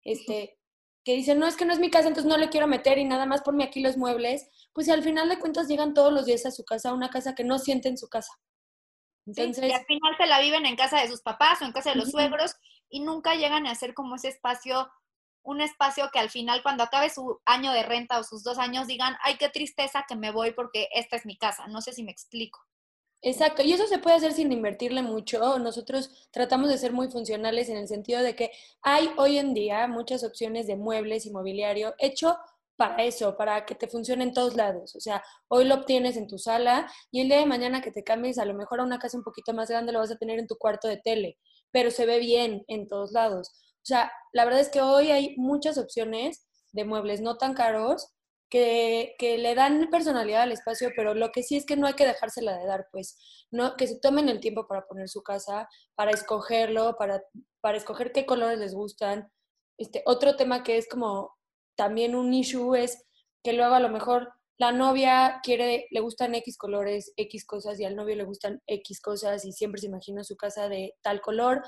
este, 0.05 0.59
que 1.05 1.14
dicen, 1.14 1.38
no, 1.38 1.47
es 1.47 1.57
que 1.57 1.64
no 1.64 1.73
es 1.73 1.78
mi 1.78 1.90
casa, 1.90 2.09
entonces 2.09 2.28
no 2.28 2.37
le 2.37 2.49
quiero 2.49 2.67
meter 2.67 2.99
y 2.99 3.05
nada 3.05 3.26
más 3.26 3.43
ponme 3.43 3.64
aquí 3.64 3.81
los 3.81 3.97
muebles, 3.97 4.49
pues 4.73 4.87
si 4.87 4.93
al 4.93 5.02
final 5.02 5.28
de 5.28 5.38
cuentas 5.38 5.69
llegan 5.69 5.95
todos 5.95 6.12
los 6.12 6.26
días 6.26 6.47
a 6.47 6.50
su 6.50 6.64
casa, 6.64 6.93
una 6.93 7.11
casa 7.11 7.35
que 7.35 7.45
no 7.45 7.59
sienten 7.59 7.97
su 7.99 8.09
casa. 8.09 8.33
Entonces, 9.26 9.71
y 9.71 9.73
al 9.73 9.85
final 9.85 10.17
se 10.17 10.26
la 10.26 10.40
viven 10.40 10.64
en 10.64 10.76
casa 10.76 11.00
de 11.00 11.09
sus 11.09 11.21
papás 11.21 11.61
o 11.61 11.67
en 11.67 11.73
casa 11.73 11.90
de 11.90 11.97
los 11.97 12.11
suegros 12.11 12.57
y 12.88 13.00
nunca 13.00 13.35
llegan 13.35 13.67
a 13.67 13.73
hacer 13.73 13.93
como 13.93 14.17
ese 14.17 14.28
espacio, 14.28 14.90
un 15.43 15.61
espacio 15.61 16.09
que 16.11 16.19
al 16.19 16.31
final 16.31 16.62
cuando 16.62 16.85
acabe 16.85 17.11
su 17.11 17.38
año 17.45 17.73
de 17.73 17.83
renta 17.83 18.19
o 18.19 18.25
sus 18.25 18.43
dos 18.43 18.59
años 18.59 18.87
digan, 18.87 19.17
ay, 19.23 19.37
qué 19.37 19.50
tristeza 19.50 20.07
que 20.09 20.17
me 20.17 20.31
voy 20.31 20.52
porque 20.52 20.88
esta 20.93 21.17
es 21.17 21.26
mi 21.26 21.37
casa. 21.37 21.67
No 21.69 21.83
sé 21.83 21.93
si 21.93 22.02
me 22.02 22.11
explico. 22.11 22.61
Exacto, 23.23 23.63
y 23.63 23.73
eso 23.73 23.87
se 23.89 23.99
puede 23.99 24.17
hacer 24.17 24.33
sin 24.33 24.53
invertirle 24.53 25.03
mucho. 25.03 25.59
Nosotros 25.59 26.29
tratamos 26.31 26.69
de 26.71 26.79
ser 26.79 26.93
muy 26.93 27.09
funcionales 27.11 27.69
en 27.69 27.77
el 27.77 27.89
sentido 27.89 28.23
de 28.23 28.37
que 28.37 28.53
hay 28.83 29.11
hoy 29.17 29.39
en 29.39 29.55
día 29.55 29.89
muchas 29.89 30.23
opciones 30.23 30.67
de 30.69 30.77
muebles 30.77 31.27
y 31.27 31.31
mobiliario 31.33 31.95
hecho 31.99 32.37
para 32.77 33.03
eso, 33.03 33.37
para 33.37 33.67
que 33.67 33.75
te 33.75 33.89
funcione 33.89 34.23
en 34.23 34.33
todos 34.33 34.55
lados. 34.55 34.95
O 34.95 35.01
sea, 35.01 35.25
hoy 35.49 35.65
lo 35.65 35.75
obtienes 35.75 36.17
en 36.17 36.29
tu 36.29 36.39
sala 36.39 36.89
y 37.11 37.21
el 37.21 37.29
día 37.29 37.39
de 37.39 37.47
mañana 37.47 37.81
que 37.83 37.91
te 37.91 38.05
cambies 38.05 38.39
a 38.39 38.45
lo 38.45 38.55
mejor 38.55 38.79
a 38.81 38.85
una 38.85 39.01
casa 39.01 39.19
un 39.19 39.25
poquito 39.25 39.53
más 39.53 39.69
grande 39.69 39.93
lo 39.93 39.99
vas 39.99 40.13
a 40.13 40.17
tener 40.19 40.39
en 40.39 40.47
tu 40.47 40.57
cuarto 40.57 40.87
de 40.87 40.99
tele, 40.99 41.39
pero 41.73 41.91
se 41.91 42.07
ve 42.07 42.21
bien 42.21 42.63
en 42.69 42.87
todos 42.87 43.11
lados. 43.11 43.51
O 43.79 43.87
sea, 43.89 44.13
la 44.33 44.45
verdad 44.45 44.61
es 44.61 44.69
que 44.69 44.81
hoy 44.81 45.11
hay 45.11 45.35
muchas 45.37 45.77
opciones 45.77 46.47
de 46.73 46.85
muebles 46.85 47.21
no 47.21 47.37
tan 47.37 47.55
caros 47.55 48.13
que, 48.49 49.14
le 49.21 49.55
dan 49.55 49.88
personalidad 49.90 50.43
al 50.43 50.52
espacio, 50.52 50.90
pero 50.97 51.14
lo 51.14 51.31
que 51.33 51.43
sí 51.43 51.57
es 51.57 51.67
que 51.67 51.76
no 51.76 51.87
hay 51.87 51.95
que 51.95 52.07
dejársela 52.07 52.57
de 52.57 52.67
dar, 52.67 52.88
pues, 52.93 53.17
no, 53.50 53.76
que 53.76 53.87
se 53.87 53.99
tomen 54.00 54.28
el 54.28 54.40
tiempo 54.40 54.67
para 54.67 54.87
poner 54.87 55.09
su 55.09 55.23
casa, 55.23 55.69
para 55.95 56.11
escogerlo, 56.11 56.97
para, 56.99 57.23
para 57.61 57.76
escoger 57.76 58.12
qué 58.12 58.26
colores 58.26 58.59
les 58.59 58.75
gustan. 58.75 59.31
Este, 59.78 60.02
otro 60.07 60.37
tema 60.37 60.62
que 60.62 60.76
es 60.76 60.88
como 60.88 61.37
también 61.76 62.14
un 62.14 62.33
issue 62.35 62.75
es 62.75 63.05
que 63.43 63.52
luego 63.52 63.75
a 63.75 63.81
lo 63.81 63.88
mejor 63.88 64.33
la 64.59 64.73
novia 64.73 65.40
quiere, 65.43 65.87
le 65.90 66.00
gustan 66.00 66.35
X 66.35 66.59
colores, 66.59 67.12
X 67.17 67.47
cosas, 67.47 67.78
y 67.78 67.85
al 67.85 67.95
novio 67.95 68.17
le 68.17 68.25
gustan 68.25 68.61
X 68.67 69.00
cosas, 69.00 69.45
y 69.45 69.52
siempre 69.52 69.81
se 69.81 69.87
imagina 69.87 70.25
su 70.25 70.37
casa 70.37 70.69
de 70.69 70.95
tal 71.00 71.21
color, 71.21 71.62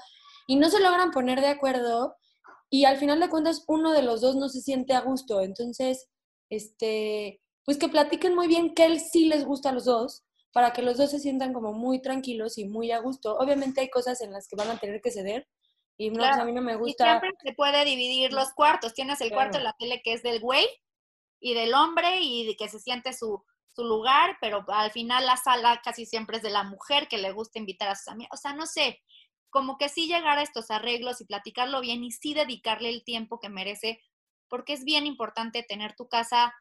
y 0.48 0.56
no 0.56 0.68
se 0.70 0.80
logran 0.80 1.12
poner 1.12 1.40
de 1.40 1.48
acuerdo, 1.48 2.16
y 2.68 2.84
al 2.84 2.98
final 2.98 3.20
de 3.20 3.28
cuentas 3.28 3.64
uno 3.68 3.92
de 3.92 4.02
los 4.02 4.20
dos 4.20 4.36
no 4.36 4.48
se 4.48 4.60
siente 4.60 4.94
a 4.94 5.00
gusto. 5.00 5.40
Entonces, 5.40 6.08
este, 6.50 7.40
pues 7.64 7.78
que 7.78 7.88
platiquen 7.88 8.34
muy 8.34 8.48
bien 8.48 8.74
qué 8.74 8.98
sí 8.98 9.26
les 9.26 9.44
gusta 9.44 9.70
a 9.70 9.72
los 9.72 9.86
dos, 9.86 10.24
para 10.52 10.72
que 10.72 10.82
los 10.82 10.98
dos 10.98 11.10
se 11.10 11.20
sientan 11.20 11.52
como 11.52 11.72
muy 11.72 12.02
tranquilos 12.02 12.58
y 12.58 12.64
muy 12.66 12.90
a 12.90 12.98
gusto. 12.98 13.36
Obviamente 13.38 13.80
hay 13.80 13.88
cosas 13.88 14.20
en 14.20 14.32
las 14.32 14.48
que 14.48 14.56
van 14.56 14.70
a 14.70 14.78
tener 14.78 15.00
que 15.00 15.10
ceder 15.10 15.48
y 15.96 16.10
no, 16.10 16.24
pues, 16.24 16.36
a 16.36 16.44
mí 16.44 16.52
no 16.52 16.62
me 16.62 16.76
gusta. 16.76 17.04
Y 17.04 17.08
siempre 17.08 17.30
se 17.42 17.52
puede 17.52 17.84
dividir 17.84 18.32
los 18.32 18.52
cuartos. 18.52 18.94
Tienes 18.94 19.20
el 19.20 19.30
cuarto 19.30 19.58
de 19.58 19.64
la 19.64 19.76
tele 19.78 20.00
que 20.02 20.14
es 20.14 20.22
del 20.22 20.40
güey 20.40 20.66
y 21.40 21.54
del 21.54 21.74
hombre 21.74 22.20
y 22.20 22.56
que 22.56 22.68
se 22.68 22.80
siente 22.80 23.12
su, 23.12 23.44
su 23.72 23.84
lugar, 23.84 24.36
pero 24.40 24.64
al 24.68 24.90
final 24.90 25.26
la 25.26 25.36
sala 25.36 25.80
casi 25.84 26.06
siempre 26.06 26.38
es 26.38 26.42
de 26.42 26.50
la 26.50 26.64
mujer 26.64 27.06
que 27.06 27.18
le 27.18 27.32
gusta 27.32 27.58
invitar 27.58 27.88
a 27.88 27.94
sus 27.94 28.08
amigos. 28.08 28.30
O 28.32 28.40
sea, 28.40 28.54
no 28.54 28.66
sé, 28.66 29.00
como 29.50 29.78
que 29.78 29.88
sí 29.88 30.06
llegar 30.06 30.38
a 30.38 30.42
estos 30.42 30.70
arreglos 30.70 31.20
y 31.20 31.26
platicarlo 31.26 31.80
bien 31.80 32.02
y 32.02 32.10
sí 32.10 32.34
dedicarle 32.34 32.88
el 32.88 33.04
tiempo 33.04 33.38
que 33.38 33.48
merece 33.48 34.00
porque 34.50 34.74
es 34.74 34.84
bien 34.84 35.06
importante 35.06 35.62
tener 35.62 35.94
tu 35.96 36.08
casa, 36.08 36.52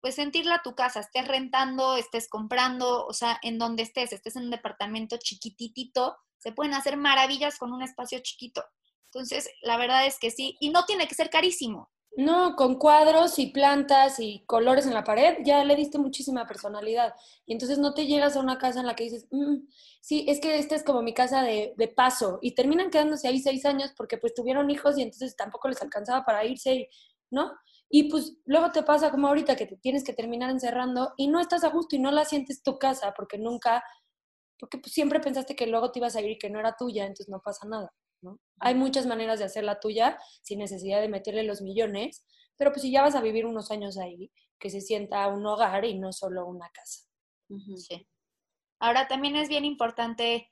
pues 0.00 0.14
sentirla 0.14 0.62
tu 0.62 0.74
casa, 0.74 1.00
estés 1.00 1.26
rentando, 1.26 1.96
estés 1.96 2.28
comprando, 2.28 3.06
o 3.06 3.12
sea, 3.12 3.38
en 3.42 3.58
donde 3.58 3.82
estés, 3.82 4.12
estés 4.12 4.36
en 4.36 4.44
un 4.44 4.50
departamento 4.50 5.16
chiquititito, 5.16 6.16
se 6.38 6.52
pueden 6.52 6.74
hacer 6.74 6.96
maravillas 6.96 7.58
con 7.58 7.72
un 7.72 7.82
espacio 7.82 8.20
chiquito. 8.20 8.64
Entonces, 9.06 9.48
la 9.62 9.76
verdad 9.76 10.06
es 10.06 10.18
que 10.18 10.30
sí, 10.30 10.56
y 10.60 10.70
no 10.70 10.84
tiene 10.84 11.08
que 11.08 11.14
ser 11.14 11.30
carísimo. 11.30 11.90
No, 12.14 12.56
con 12.56 12.74
cuadros 12.74 13.38
y 13.38 13.46
plantas 13.46 14.20
y 14.20 14.44
colores 14.44 14.86
en 14.86 14.92
la 14.92 15.02
pared 15.02 15.38
ya 15.46 15.64
le 15.64 15.74
diste 15.74 15.98
muchísima 15.98 16.46
personalidad. 16.46 17.14
Y 17.46 17.54
entonces 17.54 17.78
no 17.78 17.94
te 17.94 18.06
llegas 18.06 18.36
a 18.36 18.40
una 18.40 18.58
casa 18.58 18.80
en 18.80 18.86
la 18.86 18.94
que 18.94 19.04
dices, 19.04 19.26
mm, 19.30 19.66
sí, 20.02 20.26
es 20.28 20.38
que 20.38 20.58
esta 20.58 20.74
es 20.74 20.82
como 20.82 21.00
mi 21.00 21.14
casa 21.14 21.42
de, 21.42 21.74
paso. 21.96 22.38
Y 22.42 22.54
terminan 22.54 22.90
quedándose 22.90 23.28
ahí 23.28 23.38
seis 23.38 23.64
años 23.64 23.92
porque 23.96 24.18
pues 24.18 24.34
tuvieron 24.34 24.70
hijos 24.70 24.98
y 24.98 25.02
entonces 25.02 25.36
tampoco 25.36 25.68
les 25.68 25.80
alcanzaba 25.80 26.24
para 26.26 26.44
irse. 26.44 26.90
¿No? 27.32 27.50
Y 27.88 28.04
pues 28.04 28.36
luego 28.44 28.70
te 28.70 28.82
pasa 28.82 29.10
como 29.10 29.26
ahorita 29.26 29.56
que 29.56 29.66
te 29.66 29.76
tienes 29.76 30.04
que 30.04 30.12
terminar 30.12 30.50
encerrando 30.50 31.12
y 31.16 31.28
no 31.28 31.40
estás 31.40 31.64
a 31.64 31.70
gusto 31.70 31.96
y 31.96 31.98
no 31.98 32.12
la 32.12 32.24
sientes 32.24 32.62
tu 32.62 32.78
casa 32.78 33.12
porque 33.16 33.38
nunca, 33.38 33.82
porque 34.58 34.78
pues 34.78 34.92
siempre 34.92 35.18
pensaste 35.18 35.56
que 35.56 35.66
luego 35.66 35.90
te 35.90 35.98
ibas 35.98 36.14
a 36.14 36.20
ir 36.20 36.30
y 36.30 36.38
que 36.38 36.50
no 36.50 36.60
era 36.60 36.76
tuya, 36.76 37.04
entonces 37.04 37.28
no 37.28 37.40
pasa 37.40 37.66
nada, 37.66 37.92
¿no? 38.22 38.38
Hay 38.60 38.74
muchas 38.74 39.06
maneras 39.06 39.38
de 39.38 39.46
hacerla 39.46 39.80
tuya 39.80 40.18
sin 40.42 40.58
necesidad 40.60 41.00
de 41.00 41.08
meterle 41.08 41.42
los 41.42 41.62
millones, 41.62 42.24
pero 42.56 42.70
pues 42.70 42.82
si 42.82 42.92
ya 42.92 43.02
vas 43.02 43.14
a 43.14 43.22
vivir 43.22 43.46
unos 43.46 43.70
años 43.70 43.98
ahí, 43.98 44.30
que 44.58 44.70
se 44.70 44.80
sienta 44.80 45.26
un 45.28 45.44
hogar 45.44 45.84
y 45.84 45.98
no 45.98 46.12
solo 46.12 46.46
una 46.46 46.68
casa. 46.70 47.00
Sí. 47.76 48.06
Ahora 48.78 49.08
también 49.08 49.36
es 49.36 49.48
bien 49.48 49.64
importante 49.64 50.50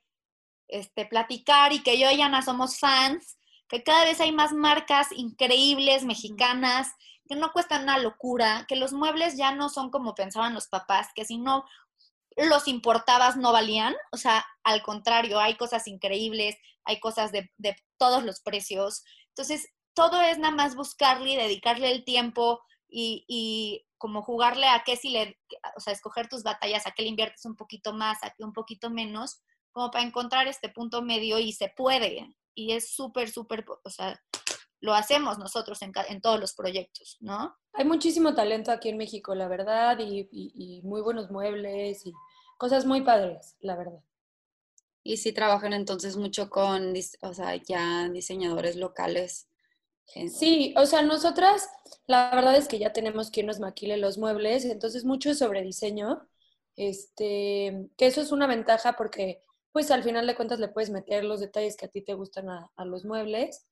este, 0.67 1.05
platicar 1.05 1.73
y 1.73 1.81
que 1.81 1.99
yo 1.99 2.09
y 2.11 2.21
Ana 2.21 2.41
somos 2.41 2.77
fans 2.77 3.37
que 3.71 3.83
cada 3.83 4.03
vez 4.03 4.19
hay 4.19 4.33
más 4.33 4.51
marcas 4.51 5.07
increíbles 5.13 6.03
mexicanas 6.03 6.93
que 7.25 7.37
no 7.37 7.53
cuestan 7.53 7.83
una 7.83 7.99
locura, 7.99 8.65
que 8.67 8.75
los 8.75 8.91
muebles 8.91 9.37
ya 9.37 9.55
no 9.55 9.69
son 9.69 9.89
como 9.89 10.13
pensaban 10.13 10.53
los 10.53 10.67
papás, 10.67 11.07
que 11.15 11.23
si 11.23 11.37
no 11.37 11.63
los 12.35 12.67
importabas 12.67 13.37
no 13.37 13.53
valían, 13.53 13.95
o 14.11 14.17
sea, 14.17 14.45
al 14.65 14.81
contrario, 14.81 15.39
hay 15.39 15.55
cosas 15.55 15.87
increíbles, 15.87 16.57
hay 16.83 16.99
cosas 16.99 17.31
de, 17.31 17.49
todos 17.97 18.25
los 18.25 18.41
precios. 18.41 19.05
Entonces, 19.29 19.69
todo 19.93 20.19
es 20.19 20.37
nada 20.37 20.53
más 20.53 20.75
buscarle 20.75 21.31
y 21.31 21.37
dedicarle 21.37 21.91
el 21.91 22.03
tiempo 22.03 22.59
y, 22.89 23.23
y, 23.29 23.85
como 23.97 24.21
jugarle 24.21 24.67
a 24.67 24.83
qué 24.83 24.97
si 24.97 25.11
le, 25.11 25.39
o 25.77 25.79
sea, 25.79 25.93
escoger 25.93 26.27
tus 26.27 26.43
batallas, 26.43 26.87
a 26.87 26.91
qué 26.91 27.03
le 27.03 27.09
inviertes 27.09 27.45
un 27.45 27.55
poquito 27.55 27.93
más, 27.93 28.17
a 28.23 28.31
qué 28.31 28.43
un 28.43 28.51
poquito 28.51 28.89
menos, 28.89 29.39
como 29.71 29.91
para 29.91 30.03
encontrar 30.03 30.47
este 30.47 30.67
punto 30.67 31.01
medio 31.01 31.39
y 31.39 31.53
se 31.53 31.69
puede 31.69 32.35
y 32.55 32.73
es 32.73 32.93
súper, 32.93 33.29
súper, 33.29 33.65
o 33.83 33.89
sea, 33.89 34.19
lo 34.81 34.93
hacemos 34.93 35.37
nosotros 35.37 35.81
en, 35.83 35.91
en, 36.09 36.21
todos 36.21 36.39
los 36.39 36.53
proyectos, 36.53 37.17
¿no? 37.21 37.55
Hay 37.73 37.85
muchísimo 37.85 38.33
talento 38.33 38.71
aquí 38.71 38.89
en 38.89 38.97
México, 38.97 39.35
la 39.35 39.47
verdad, 39.47 39.99
y, 39.99 40.27
y, 40.31 40.81
muy 40.83 41.01
buenos 41.01 41.29
muebles 41.29 42.05
y 42.05 42.13
cosas 42.57 42.85
muy 42.85 43.01
padres, 43.01 43.55
la 43.61 43.75
verdad. 43.75 44.03
Y 45.03 45.17
sí 45.17 45.31
trabajan 45.31 45.73
entonces 45.73 46.17
mucho 46.17 46.49
con, 46.49 46.93
o 47.21 47.33
sea, 47.33 47.55
ya 47.55 48.09
diseñadores 48.09 48.75
locales. 48.75 49.47
Sí, 50.05 50.73
o 50.77 50.85
sea, 50.85 51.03
nosotras, 51.03 51.69
la 52.05 52.35
verdad 52.35 52.55
es 52.55 52.67
que 52.67 52.79
ya 52.79 52.91
tenemos 52.91 53.31
quien 53.31 53.45
nos 53.45 53.59
maquile 53.59 53.97
los 53.97 54.17
muebles, 54.17 54.65
entonces 54.65 55.05
mucho 55.05 55.31
es 55.31 55.39
sobre 55.39 55.61
diseño, 55.61 56.27
este, 56.75 57.87
que 57.97 58.07
eso 58.07 58.19
es 58.19 58.31
una 58.31 58.47
ventaja 58.47 58.93
porque 58.93 59.41
pues 59.71 59.91
al 59.91 60.03
final 60.03 60.27
de 60.27 60.35
cuentas 60.35 60.59
le 60.59 60.67
puedes 60.67 60.89
meter 60.89 61.23
los 61.23 61.39
detalles 61.39 61.77
que 61.77 61.85
a 61.85 61.89
ti 61.89 62.03
te 62.03 62.13
gustan 62.13 62.49
a, 62.49 62.85
los 62.85 63.05
muebles. 63.05 63.67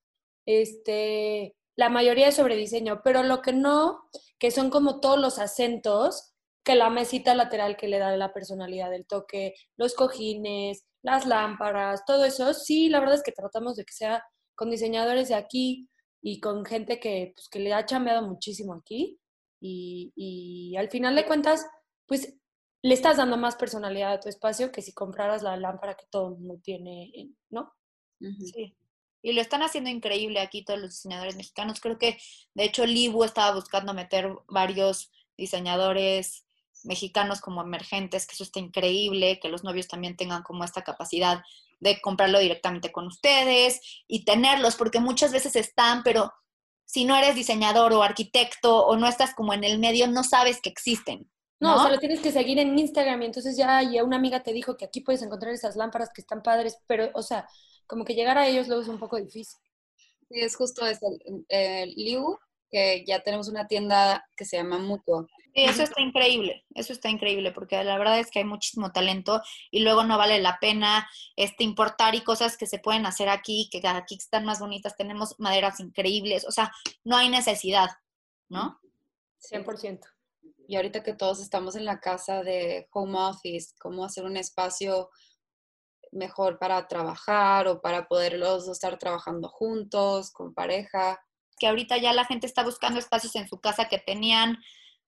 Este, 0.45 1.55
la 1.75 1.89
mayoría 1.89 2.27
es 2.29 2.35
sobre 2.35 2.55
diseño, 2.55 3.01
pero 3.03 3.23
lo 3.23 3.41
que 3.41 3.53
no, 3.53 4.01
que 4.39 4.51
son 4.51 4.69
como 4.69 4.99
todos 4.99 5.19
los 5.19 5.39
acentos, 5.39 6.33
que 6.63 6.75
la 6.75 6.89
mesita 6.89 7.35
lateral 7.35 7.77
que 7.77 7.87
le 7.87 7.99
da 7.99 8.15
la 8.15 8.33
personalidad 8.33 8.89
del 8.89 9.07
toque, 9.07 9.55
los 9.77 9.93
cojines, 9.93 10.85
las 11.01 11.25
lámparas, 11.25 12.03
todo 12.05 12.25
eso, 12.25 12.53
sí, 12.53 12.89
la 12.89 12.99
verdad 12.99 13.15
es 13.15 13.23
que 13.23 13.31
tratamos 13.31 13.75
de 13.75 13.85
que 13.85 13.93
sea 13.93 14.23
con 14.55 14.69
diseñadores 14.69 15.29
de 15.29 15.35
aquí 15.35 15.89
y 16.21 16.39
con 16.39 16.65
gente 16.65 16.99
que, 16.99 17.33
pues, 17.35 17.47
que 17.49 17.59
le 17.59 17.73
ha 17.73 17.85
chambeado 17.85 18.27
muchísimo 18.27 18.73
aquí. 18.73 19.19
Y, 19.61 20.11
y 20.15 20.75
al 20.77 20.89
final 20.89 21.15
de 21.15 21.25
cuentas, 21.25 21.65
pues 22.07 22.35
le 22.81 22.93
estás 22.93 23.17
dando 23.17 23.37
más 23.37 23.55
personalidad 23.55 24.13
a 24.13 24.19
tu 24.19 24.29
espacio 24.29 24.71
que 24.71 24.81
si 24.81 24.93
compraras 24.93 25.43
la 25.43 25.57
lámpara 25.57 25.95
que 25.95 26.05
todo 26.09 26.29
el 26.29 26.35
mundo 26.35 26.59
tiene, 26.63 27.11
¿no? 27.49 27.73
Sí. 28.19 28.75
Y 29.21 29.33
lo 29.33 29.41
están 29.41 29.61
haciendo 29.63 29.89
increíble 29.89 30.39
aquí 30.39 30.63
todos 30.63 30.79
los 30.79 30.91
diseñadores 30.91 31.35
mexicanos. 31.35 31.81
Creo 31.81 31.97
que, 31.97 32.17
de 32.53 32.63
hecho, 32.63 32.85
Libu 32.85 33.23
estaba 33.23 33.53
buscando 33.53 33.93
meter 33.93 34.33
varios 34.47 35.11
diseñadores 35.37 36.45
mexicanos 36.83 37.41
como 37.41 37.61
emergentes, 37.61 38.25
que 38.25 38.33
eso 38.33 38.43
está 38.43 38.59
increíble, 38.59 39.39
que 39.41 39.49
los 39.49 39.65
novios 39.65 39.89
también 39.89 40.15
tengan 40.15 40.43
como 40.43 40.63
esta 40.63 40.83
capacidad 40.83 41.43
de 41.79 41.99
comprarlo 42.01 42.39
directamente 42.39 42.91
con 42.91 43.07
ustedes 43.07 43.81
y 44.07 44.23
tenerlos, 44.23 44.75
porque 44.75 44.99
muchas 44.99 45.33
veces 45.33 45.57
están, 45.57 46.03
pero 46.03 46.31
si 46.85 47.03
no 47.03 47.15
eres 47.15 47.35
diseñador 47.35 47.93
o 47.93 48.03
arquitecto 48.03 48.85
o 48.85 48.95
no 48.95 49.07
estás 49.07 49.35
como 49.35 49.53
en 49.53 49.65
el 49.65 49.79
medio, 49.79 50.07
no 50.07 50.23
sabes 50.23 50.61
que 50.61 50.69
existen. 50.69 51.29
No, 51.59 51.75
o 51.75 51.79
sea, 51.79 51.89
lo 51.89 51.99
tienes 51.99 52.21
que 52.21 52.31
seguir 52.31 52.57
en 52.59 52.77
Instagram 52.77 53.21
y 53.21 53.25
entonces 53.25 53.57
ya 53.57 53.83
y 53.83 53.99
una 53.99 54.15
amiga 54.15 54.41
te 54.41 54.53
dijo 54.53 54.77
que 54.77 54.85
aquí 54.85 55.01
puedes 55.01 55.21
encontrar 55.21 55.53
esas 55.53 55.75
lámparas 55.75 56.09
que 56.13 56.21
están 56.21 56.41
padres, 56.41 56.77
pero, 56.87 57.09
o 57.13 57.21
sea, 57.21 57.47
como 57.85 58.05
que 58.05 58.15
llegar 58.15 58.37
a 58.37 58.47
ellos 58.47 58.67
luego 58.67 58.81
es 58.81 58.87
un 58.87 58.99
poco 58.99 59.17
difícil. 59.17 59.59
Sí, 60.29 60.39
es 60.39 60.55
justo 60.55 60.85
eso. 60.85 61.07
Eh, 61.49 61.87
Liu 61.97 62.37
que 62.69 63.03
ya 63.05 63.21
tenemos 63.21 63.47
una 63.47 63.67
tienda 63.67 64.27
que 64.35 64.45
se 64.45 64.57
llama 64.57 64.77
Mutuo. 64.77 65.27
Sí, 65.55 65.63
eso 65.63 65.83
está 65.83 66.01
increíble, 66.01 66.65
eso 66.75 66.93
está 66.93 67.09
increíble, 67.09 67.51
porque 67.51 67.83
la 67.83 67.97
verdad 67.97 68.19
es 68.19 68.29
que 68.29 68.39
hay 68.39 68.45
muchísimo 68.45 68.91
talento 68.91 69.41
y 69.71 69.81
luego 69.81 70.03
no 70.03 70.17
vale 70.17 70.39
la 70.39 70.59
pena 70.59 71.09
este, 71.35 71.63
importar 71.63 72.13
y 72.15 72.21
cosas 72.21 72.55
que 72.55 72.67
se 72.67 72.79
pueden 72.79 73.05
hacer 73.05 73.29
aquí, 73.29 73.67
que 73.71 73.85
aquí 73.87 74.15
están 74.15 74.45
más 74.45 74.59
bonitas, 74.59 74.95
tenemos 74.95 75.35
maderas 75.39 75.79
increíbles, 75.79 76.45
o 76.47 76.51
sea, 76.51 76.71
no 77.03 77.17
hay 77.17 77.29
necesidad, 77.29 77.89
¿no? 78.47 78.79
100%. 79.39 80.01
Y 80.69 80.75
ahorita 80.75 81.01
que 81.01 81.15
todos 81.15 81.39
estamos 81.39 81.75
en 81.75 81.83
la 81.83 81.99
casa 81.99 82.43
de 82.43 82.87
home 82.93 83.17
office, 83.19 83.73
cómo 83.79 84.05
hacer 84.05 84.23
un 84.23 84.37
espacio 84.37 85.09
mejor 86.11 86.59
para 86.59 86.87
trabajar 86.87 87.67
o 87.67 87.81
para 87.81 88.07
poderlos 88.07 88.67
estar 88.67 88.99
trabajando 88.99 89.49
juntos, 89.49 90.29
con 90.29 90.53
pareja. 90.53 91.19
Que 91.57 91.65
ahorita 91.65 91.97
ya 91.97 92.13
la 92.13 92.23
gente 92.23 92.45
está 92.45 92.63
buscando 92.63 92.99
espacios 92.99 93.35
en 93.35 93.47
su 93.47 93.59
casa 93.59 93.89
que 93.89 93.97
tenían 93.97 94.59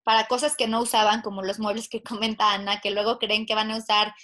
para 0.02 0.26
cosas 0.26 0.56
que 0.58 0.68
no 0.68 0.82
usaban, 0.82 1.22
como 1.22 1.44
los 1.44 1.60
muebles 1.60 1.90
que 1.90 2.02
comenta 2.04 2.54
Ana, 2.54 2.82
que 2.82 2.90
luego 2.90 3.20
creen 3.20 3.46
que 3.46 3.54
van 3.54 3.70
a 3.70 3.78
usar 3.78 4.16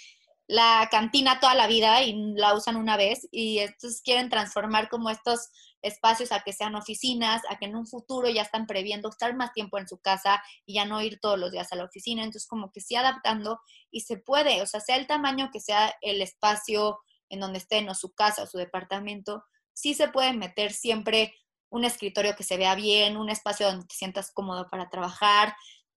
la 0.48 0.88
cantina 0.90 1.40
toda 1.40 1.54
la 1.54 1.66
vida 1.66 2.02
y 2.02 2.14
la 2.34 2.54
usan 2.54 2.76
una 2.76 2.96
vez 2.96 3.28
y 3.30 3.58
estos 3.58 4.00
quieren 4.00 4.30
transformar 4.30 4.88
como 4.88 5.10
estos 5.10 5.50
espacios 5.82 6.32
a 6.32 6.40
que 6.40 6.54
sean 6.54 6.74
oficinas, 6.74 7.42
a 7.50 7.58
que 7.58 7.66
en 7.66 7.76
un 7.76 7.86
futuro 7.86 8.28
ya 8.30 8.42
están 8.42 8.66
previendo 8.66 9.10
estar 9.10 9.36
más 9.36 9.52
tiempo 9.52 9.78
en 9.78 9.86
su 9.86 9.98
casa 9.98 10.42
y 10.64 10.74
ya 10.74 10.86
no 10.86 11.02
ir 11.02 11.20
todos 11.20 11.38
los 11.38 11.52
días 11.52 11.70
a 11.70 11.76
la 11.76 11.84
oficina. 11.84 12.22
Entonces, 12.22 12.48
como 12.48 12.72
que 12.72 12.80
sí 12.80 12.96
adaptando 12.96 13.60
y 13.90 14.00
se 14.00 14.16
puede, 14.16 14.62
o 14.62 14.66
sea, 14.66 14.80
sea 14.80 14.96
el 14.96 15.06
tamaño 15.06 15.50
que 15.52 15.60
sea 15.60 15.94
el 16.00 16.22
espacio 16.22 16.98
en 17.28 17.40
donde 17.40 17.58
estén 17.58 17.86
o 17.90 17.94
su 17.94 18.14
casa 18.14 18.42
o 18.42 18.46
su 18.46 18.56
departamento, 18.56 19.44
sí 19.74 19.92
se 19.92 20.08
puede 20.08 20.32
meter 20.32 20.72
siempre 20.72 21.34
un 21.68 21.84
escritorio 21.84 22.34
que 22.34 22.42
se 22.42 22.56
vea 22.56 22.74
bien, 22.74 23.18
un 23.18 23.28
espacio 23.28 23.66
donde 23.66 23.86
te 23.86 23.94
sientas 23.94 24.32
cómodo 24.32 24.70
para 24.70 24.88
trabajar. 24.88 25.54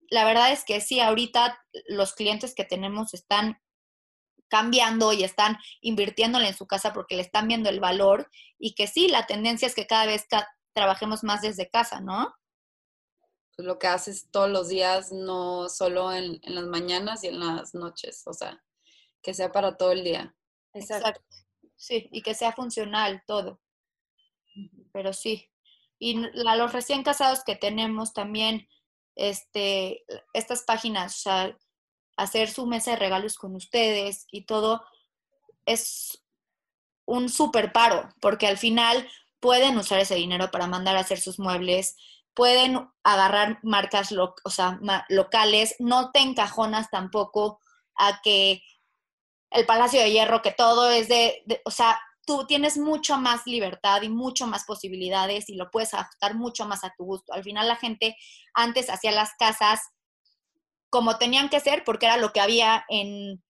La 0.10 0.26
verdad 0.26 0.52
es 0.52 0.66
que 0.66 0.82
sí, 0.82 1.00
ahorita 1.00 1.60
los 1.88 2.16
clientes 2.16 2.56
que 2.56 2.66
tenemos 2.66 3.14
están 3.14 3.60
cambiando 4.50 5.14
y 5.14 5.24
están 5.24 5.58
invirtiéndole 5.82 6.48
en 6.48 6.58
su 6.58 6.68
casa 6.68 6.94
porque 6.94 7.16
le 7.16 7.22
están 7.22 7.48
viendo 7.48 7.70
el 7.70 7.80
valor 7.80 8.30
y 8.58 8.74
que 8.76 8.88
sí, 8.88 9.08
la 9.08 9.26
tendencia 9.26 9.68
es 9.68 9.76
que 9.76 9.88
cada 9.88 10.06
vez 10.06 10.26
trabajemos 10.74 11.24
más 11.24 11.42
desde 11.42 11.70
casa, 11.70 12.02
¿no? 12.02 12.34
Pues 13.56 13.68
lo 13.68 13.78
que 13.78 13.88
haces 13.88 14.30
todos 14.32 14.50
los 14.50 14.70
días, 14.70 15.12
no 15.12 15.70
solo 15.70 16.14
en, 16.14 16.40
las 16.44 16.66
mañanas 16.66 17.24
y 17.24 17.28
en 17.28 17.40
las 17.40 17.74
noches, 17.74 18.24
o 18.26 18.34
sea, 18.34 18.64
que 19.22 19.34
sea 19.34 19.52
para 19.52 19.76
todo 19.78 19.92
el 19.92 20.04
día. 20.04 20.36
Exacto. 20.74 21.22
Sí, 21.76 22.10
y 22.12 22.22
que 22.22 22.36
sea 22.36 22.52
funcional 22.54 23.24
todo. 23.26 23.62
Pero 24.92 25.14
sí. 25.14 25.50
Y 25.98 26.26
a 26.48 26.56
los 26.56 26.74
recién 26.74 27.04
casados 27.04 27.44
que 27.44 27.56
tenemos 27.56 28.14
también, 28.14 28.68
este, 29.16 30.06
estas 30.34 30.64
páginas, 30.64 31.18
o 31.18 31.20
sea, 31.20 31.58
hacer 32.20 32.50
su 32.50 32.66
mesa 32.66 32.92
de 32.92 32.98
regalos 32.98 33.38
con 33.38 33.56
ustedes 33.56 34.28
y 34.30 34.44
todo, 34.44 34.84
es 35.66 36.22
un 37.06 37.30
súper 37.30 37.72
paro, 37.72 38.10
porque 38.20 38.46
al 38.46 38.58
final 38.58 39.08
pueden 39.40 39.78
usar 39.78 40.00
ese 40.00 40.16
dinero 40.16 40.52
para 40.52 40.68
mandar 40.68 40.98
a 40.98 41.00
hacer 41.00 41.20
sus 41.20 41.40
muebles, 41.40 41.96
pueden 42.34 42.90
agarrar 43.04 43.60
marcas 43.64 44.12
o 44.12 44.50
sea, 44.50 44.80
locales, 45.08 45.76
no 45.80 46.12
te 46.12 46.20
encajonas 46.20 46.90
tampoco 46.90 47.60
a 47.96 48.22
que 48.22 48.62
el 49.52 49.66
Palacio 49.66 50.02
de 50.02 50.12
Hierro, 50.12 50.42
que 50.42 50.52
todo 50.52 50.92
es 50.92 51.08
de, 51.08 51.42
de, 51.46 51.62
o 51.64 51.72
sea, 51.72 52.00
tú 52.26 52.46
tienes 52.46 52.78
mucho 52.78 53.18
más 53.18 53.48
libertad 53.48 54.02
y 54.02 54.10
mucho 54.10 54.46
más 54.46 54.66
posibilidades 54.66 55.50
y 55.50 55.56
lo 55.56 55.72
puedes 55.72 55.94
ajustar 55.94 56.36
mucho 56.36 56.66
más 56.66 56.84
a 56.84 56.94
tu 56.98 57.06
gusto. 57.06 57.34
Al 57.34 57.44
final 57.44 57.68
la 57.68 57.78
gente 57.78 58.16
antes 58.54 58.90
hacía 58.90 59.12
las 59.12 59.32
casas 59.40 59.80
como 60.90 61.18
tenían 61.18 61.50
que 61.50 61.60
ser 61.60 61.84
porque 61.86 62.06
era 62.06 62.18
lo 62.18 62.32
que 62.32 62.42
había 62.42 62.86
en, 62.90 63.44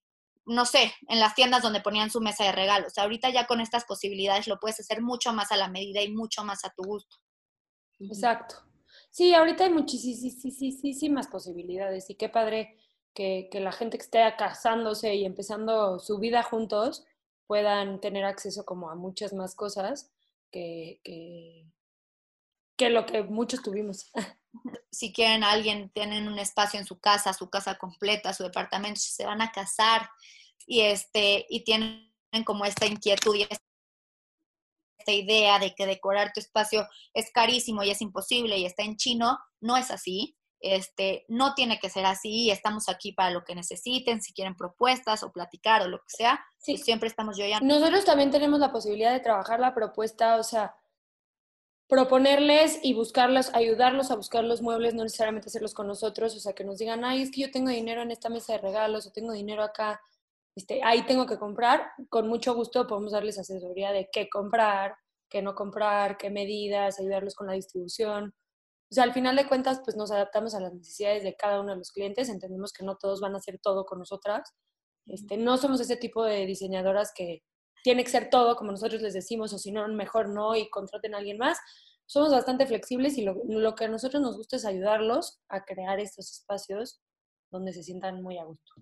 no 0.46 0.66
sé, 0.66 0.92
en 1.08 1.20
las 1.20 1.34
tiendas 1.34 1.62
donde 1.62 1.80
ponían 1.80 2.10
su 2.10 2.20
mesa 2.20 2.44
de 2.44 2.52
regalos. 2.52 2.98
Ahorita 2.98 3.30
ya 3.30 3.46
con 3.46 3.60
estas 3.60 3.84
posibilidades 3.84 4.48
lo 4.48 4.58
puedes 4.58 4.80
hacer 4.80 5.02
mucho 5.02 5.32
más 5.32 5.52
a 5.52 5.56
la 5.56 5.68
medida 5.68 6.02
y 6.02 6.12
mucho 6.12 6.44
más 6.44 6.64
a 6.64 6.70
tu 6.70 6.82
gusto. 6.82 7.16
Exacto. 8.00 8.56
Sí, 9.10 9.34
ahorita 9.34 9.64
hay 9.64 9.70
muchísimas 9.70 11.26
posibilidades 11.28 12.10
y 12.10 12.14
qué 12.14 12.28
padre 12.28 12.76
que, 13.14 13.48
la 13.54 13.72
gente 13.72 13.98
que 13.98 14.04
esté 14.04 14.20
casándose 14.36 15.14
y 15.14 15.24
empezando 15.24 15.98
su 15.98 16.18
vida 16.18 16.42
juntos 16.42 17.04
puedan 17.46 18.00
tener 18.00 18.24
acceso 18.24 18.64
como 18.64 18.90
a 18.90 18.94
muchas 18.94 19.32
más 19.32 19.54
cosas 19.54 20.12
que, 20.50 21.00
que, 21.02 21.66
que 22.80 22.88
lo 22.88 23.04
que 23.04 23.22
muchos 23.24 23.60
tuvimos. 23.60 24.10
si 24.90 25.12
quieren 25.12 25.44
alguien, 25.44 25.90
tienen 25.90 26.26
un 26.28 26.38
espacio 26.38 26.80
en 26.80 26.86
su 26.86 26.98
casa, 26.98 27.34
su 27.34 27.50
casa 27.50 27.76
completa, 27.76 28.32
su 28.32 28.42
departamento, 28.42 28.98
si 28.98 29.12
se 29.12 29.26
van 29.26 29.42
a 29.42 29.52
casar 29.52 30.08
y, 30.66 30.80
este, 30.80 31.44
y 31.50 31.62
tienen 31.64 32.10
como 32.46 32.64
esta 32.64 32.86
inquietud 32.86 33.34
y 33.34 33.42
esta 33.42 33.62
idea 35.12 35.58
de 35.58 35.74
que 35.74 35.84
decorar 35.84 36.32
tu 36.32 36.40
espacio 36.40 36.88
es 37.12 37.30
carísimo 37.30 37.82
y 37.82 37.90
es 37.90 38.00
imposible 38.00 38.56
y 38.56 38.64
está 38.64 38.82
en 38.82 38.96
chino, 38.96 39.38
no 39.60 39.76
es 39.76 39.90
así. 39.90 40.38
Este, 40.62 41.26
no 41.28 41.54
tiene 41.54 41.78
que 41.78 41.90
ser 41.90 42.06
así, 42.06 42.50
estamos 42.50 42.88
aquí 42.88 43.12
para 43.12 43.30
lo 43.30 43.44
que 43.44 43.54
necesiten, 43.54 44.22
si 44.22 44.32
quieren 44.32 44.56
propuestas 44.56 45.22
o 45.22 45.32
platicar 45.32 45.82
o 45.82 45.88
lo 45.88 45.98
que 45.98 46.16
sea, 46.16 46.42
pues 46.64 46.82
siempre 46.82 47.08
estamos 47.08 47.36
yo 47.36 47.46
ya. 47.46 47.60
Nosotros 47.60 48.04
también 48.04 48.30
tenemos 48.30 48.60
la 48.60 48.72
posibilidad 48.72 49.12
de 49.12 49.20
trabajar 49.20 49.58
la 49.58 49.74
propuesta, 49.74 50.36
o 50.36 50.42
sea, 50.42 50.74
proponerles 51.90 52.78
y 52.82 52.94
buscarlos, 52.94 53.52
ayudarlos 53.52 54.12
a 54.12 54.16
buscar 54.16 54.44
los 54.44 54.62
muebles, 54.62 54.94
no 54.94 55.02
necesariamente 55.02 55.48
hacerlos 55.48 55.74
con 55.74 55.88
nosotros, 55.88 56.36
o 56.36 56.40
sea, 56.40 56.54
que 56.54 56.64
nos 56.64 56.78
digan, 56.78 57.04
ay, 57.04 57.22
es 57.22 57.32
que 57.32 57.42
yo 57.42 57.50
tengo 57.50 57.68
dinero 57.68 58.00
en 58.00 58.12
esta 58.12 58.28
mesa 58.28 58.52
de 58.52 58.60
regalos 58.60 59.06
o 59.06 59.12
tengo 59.12 59.32
dinero 59.32 59.62
acá, 59.64 60.00
este, 60.54 60.82
ahí 60.84 61.04
tengo 61.04 61.26
que 61.26 61.36
comprar, 61.36 61.90
con 62.08 62.28
mucho 62.28 62.54
gusto 62.54 62.86
podemos 62.86 63.12
darles 63.12 63.38
asesoría 63.38 63.90
de 63.90 64.08
qué 64.12 64.30
comprar, 64.30 64.94
qué 65.28 65.42
no 65.42 65.54
comprar, 65.56 66.16
qué 66.16 66.30
medidas, 66.30 67.00
ayudarlos 67.00 67.34
con 67.34 67.48
la 67.48 67.54
distribución. 67.54 68.34
O 68.90 68.94
sea, 68.94 69.04
al 69.04 69.12
final 69.12 69.36
de 69.36 69.46
cuentas, 69.48 69.80
pues 69.84 69.96
nos 69.96 70.10
adaptamos 70.12 70.54
a 70.54 70.60
las 70.60 70.72
necesidades 70.72 71.24
de 71.24 71.34
cada 71.36 71.60
uno 71.60 71.72
de 71.72 71.78
los 71.78 71.90
clientes, 71.90 72.28
entendemos 72.28 72.72
que 72.72 72.84
no 72.84 72.96
todos 72.96 73.20
van 73.20 73.34
a 73.34 73.38
hacer 73.38 73.58
todo 73.60 73.84
con 73.84 73.98
nosotras. 73.98 74.54
Este, 75.06 75.36
no 75.36 75.56
somos 75.56 75.80
ese 75.80 75.96
tipo 75.96 76.24
de 76.24 76.46
diseñadoras 76.46 77.12
que 77.14 77.42
tiene 77.82 78.04
que 78.04 78.10
ser 78.10 78.30
todo 78.30 78.56
como 78.56 78.72
nosotros 78.72 79.02
les 79.02 79.14
decimos, 79.14 79.52
o 79.52 79.58
si 79.58 79.72
no, 79.72 79.86
mejor 79.88 80.28
no 80.28 80.56
y 80.56 80.68
contraten 80.70 81.14
a 81.14 81.18
alguien 81.18 81.38
más. 81.38 81.58
Somos 82.06 82.32
bastante 82.32 82.66
flexibles 82.66 83.16
y 83.18 83.22
lo, 83.22 83.74
que 83.74 83.84
a 83.84 83.88
nosotros 83.88 84.20
nos 84.20 84.36
gusta 84.36 84.56
es 84.56 84.64
ayudarlos 84.64 85.40
a 85.48 85.64
crear 85.64 86.00
estos 86.00 86.30
espacios 86.32 87.00
donde 87.50 87.72
se 87.72 87.82
sientan 87.82 88.22
muy 88.22 88.38
a 88.38 88.44
gusto. 88.44 88.72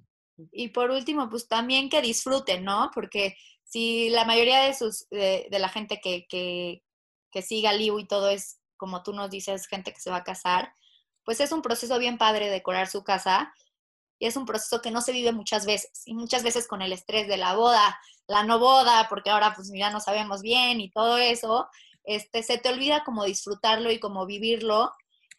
Y 0.52 0.68
por 0.68 0.90
último, 0.90 1.28
pues 1.28 1.48
también 1.48 1.90
que 1.90 2.00
disfruten, 2.00 2.64
¿no? 2.64 2.90
Porque 2.94 3.34
si 3.64 4.08
la 4.08 4.24
mayoría 4.24 4.62
de, 4.62 4.74
sus, 4.74 5.08
de, 5.10 5.46
la 5.50 5.68
gente 5.68 6.00
que, 6.02 6.26
que, 6.28 6.82
que 7.30 7.42
siga 7.42 7.72
Liu 7.72 7.98
y 7.98 8.06
todo 8.06 8.30
es, 8.30 8.60
como 8.76 9.02
tú 9.02 9.12
nos 9.12 9.30
dices, 9.30 9.66
gente 9.66 9.92
que 9.92 10.00
se 10.00 10.10
va 10.10 10.18
a 10.18 10.24
casar, 10.24 10.72
pues 11.24 11.40
es 11.40 11.52
un 11.52 11.60
proceso 11.60 11.98
bien 11.98 12.16
padre 12.16 12.48
decorar 12.48 12.86
su 12.86 13.04
casa 13.04 13.52
y 14.18 14.26
es 14.26 14.36
un 14.36 14.46
proceso 14.46 14.80
que 14.80 14.90
no 14.90 15.00
se 15.00 15.12
vive 15.12 15.32
muchas 15.32 15.66
veces 15.66 16.02
y 16.06 16.14
muchas 16.14 16.42
veces 16.42 16.66
con 16.66 16.82
el 16.82 16.92
estrés 16.92 17.28
de 17.28 17.36
la 17.36 17.54
boda, 17.54 17.98
la 18.26 18.42
no 18.42 18.58
boda, 18.58 19.06
porque 19.08 19.30
ahora 19.30 19.54
pues 19.54 19.70
ya 19.72 19.90
no 19.90 20.00
sabemos 20.00 20.42
bien 20.42 20.80
y 20.80 20.90
todo 20.90 21.18
eso, 21.18 21.68
este, 22.04 22.42
se 22.42 22.58
te 22.58 22.68
olvida 22.68 23.04
como 23.04 23.24
disfrutarlo 23.24 23.90
y 23.90 24.00
como 24.00 24.26
vivirlo 24.26 24.92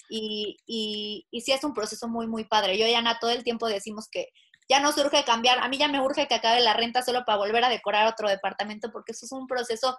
y, 0.10 0.58
y, 0.66 1.28
y 1.30 1.42
sí 1.42 1.52
es 1.52 1.64
un 1.64 1.74
proceso 1.74 2.08
muy, 2.08 2.28
muy 2.28 2.46
padre. 2.46 2.78
Yo 2.78 2.88
y 2.88 2.94
Ana 2.94 3.20
todo 3.20 3.32
el 3.32 3.44
tiempo 3.44 3.68
decimos 3.68 4.08
que 4.10 4.30
ya 4.70 4.80
nos 4.80 4.98
urge 4.98 5.24
cambiar, 5.24 5.60
a 5.60 5.68
mí 5.68 5.78
ya 5.78 5.88
me 5.88 6.00
urge 6.00 6.28
que 6.28 6.36
acabe 6.36 6.62
la 6.62 6.74
renta 6.74 7.02
solo 7.02 7.26
para 7.26 7.40
volver 7.40 7.64
a 7.64 7.70
decorar 7.70 8.08
otro 8.08 8.30
departamento 8.30 8.92
porque 8.92 9.14
eso 9.14 9.26
es 9.26 9.32
un 9.32 9.48
proceso 9.48 9.98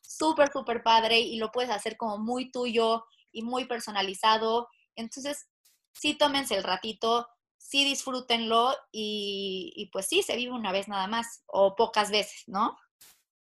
súper, 0.00 0.52
súper 0.52 0.82
padre 0.82 1.18
y 1.18 1.36
lo 1.36 1.50
puedes 1.50 1.70
hacer 1.70 1.96
como 1.96 2.18
muy 2.18 2.50
tuyo 2.50 3.04
y 3.32 3.42
muy 3.42 3.64
personalizado. 3.64 4.68
Entonces, 4.94 5.48
sí 5.92 6.14
tómense 6.14 6.54
el 6.54 6.62
ratito, 6.62 7.26
sí 7.74 7.84
disfrútenlo 7.84 8.72
y, 8.92 9.90
pues 9.92 10.06
sí, 10.06 10.22
se 10.22 10.36
vive 10.36 10.52
una 10.52 10.70
vez 10.70 10.86
nada 10.86 11.08
más 11.08 11.42
o 11.46 11.74
pocas 11.74 12.12
veces, 12.12 12.44
¿no? 12.46 12.78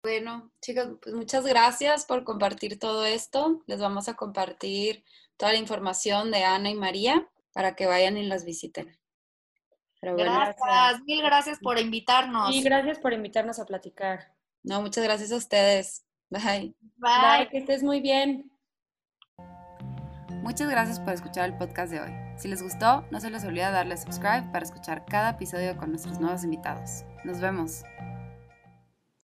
Bueno, 0.03 0.53
chicos, 0.61 0.99
pues 1.01 1.15
muchas 1.15 1.47
gracias 1.47 2.05
por 2.05 2.23
compartir 2.25 2.79
todo 2.79 3.07
esto. 3.07 3.63
Les 3.67 3.81
vamos 3.81 4.11
a 4.11 4.17
compartir 4.17 5.07
toda 5.39 5.53
la 5.53 5.59
información 5.59 6.31
de 6.31 6.45
Ana 6.45 6.69
y 6.69 6.75
María 6.75 7.31
para 7.55 7.75
que 7.75 7.87
vayan 7.87 8.19
y 8.19 8.27
las 8.27 8.45
visiten. 8.45 8.95
gracias. 10.03 11.03
mil 11.07 11.23
gracias 11.23 11.59
por 11.59 11.79
invitarnos. 11.79 12.55
Y 12.55 12.61
gracias 12.61 12.99
por 12.99 13.15
invitarnos 13.15 13.59
a 13.59 13.65
platicar. 13.65 14.35
No, 14.63 14.83
muchas 14.83 15.03
gracias 15.03 15.33
a 15.33 15.37
ustedes. 15.37 16.05
Bye. 16.29 16.75
Bye, 16.99 17.49
que 17.51 17.57
estés 17.57 17.83
muy 17.83 18.03
bien. 18.03 18.53
Muchas 20.43 20.69
gracias 20.69 21.01
por 21.01 21.15
escuchar 21.15 21.49
el 21.49 21.57
podcast 21.57 21.91
de 21.91 22.01
hoy. 22.01 22.30
Si 22.41 22.49
les 22.49 22.63
gustó, 22.63 23.05
no 23.11 23.21
se 23.21 23.29
les 23.29 23.45
olvide 23.45 23.71
darle 23.71 23.99
subscribe 23.99 24.45
para 24.51 24.65
escuchar 24.65 25.05
cada 25.05 25.33
episodio 25.33 25.77
con 25.77 25.91
nuestros 25.91 26.21
nuevos 26.21 26.43
invitados. 26.43 27.05
Nos 27.23 27.39
vemos. 27.39 27.85